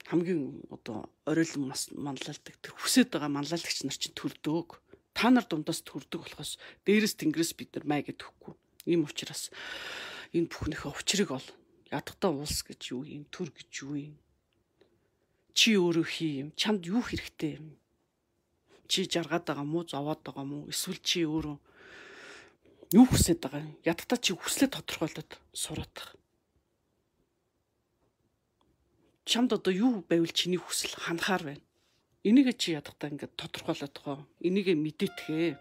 [0.07, 4.80] хамгийн одоо оройлон манлайлдаг тэр хүсэж байгаа манлайлагч нар чинь төрдөг.
[5.11, 6.55] Та нар дундаас төрдөг болохоос
[6.88, 8.55] дээрээс тэнгэрээс бид нар май гэдэгхгүй.
[8.88, 9.51] Ийм учраас
[10.32, 11.47] энэ бүхнийхээ учрыг ол
[11.91, 14.15] ядахтаа улс гэж юу юм, төр гэж юу юм.
[15.56, 17.80] Чи өөрөө хий юм, чамд юу хэрэгтэй юм.
[18.91, 21.58] Чи жаргаад байгаа мó, зовоод байгаа мó, эсвэл чи өөрөө
[22.99, 23.74] юу хүсэж байгаа юм.
[23.88, 25.95] Ядахтаа чи хүслээ тодорхойлоод сураад
[29.26, 31.64] чамд одоо юу байвал чиний хүсэл ханахаар байна.
[32.24, 34.28] Энийг чи ядахтаа ингээд тодорхойлоод байгаа.
[34.39, 35.58] Энийг мэдээтгэе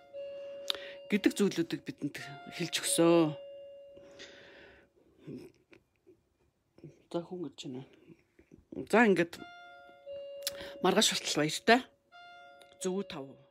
[1.08, 2.16] гэдэг зүйлүүдийг бидэнд
[2.54, 3.20] хэлж өгсөө.
[7.08, 7.82] За хүн гэж байна.
[8.92, 9.40] За ингээд
[10.82, 11.76] маргааш болтол баяр та.
[12.82, 13.43] Зөв тав.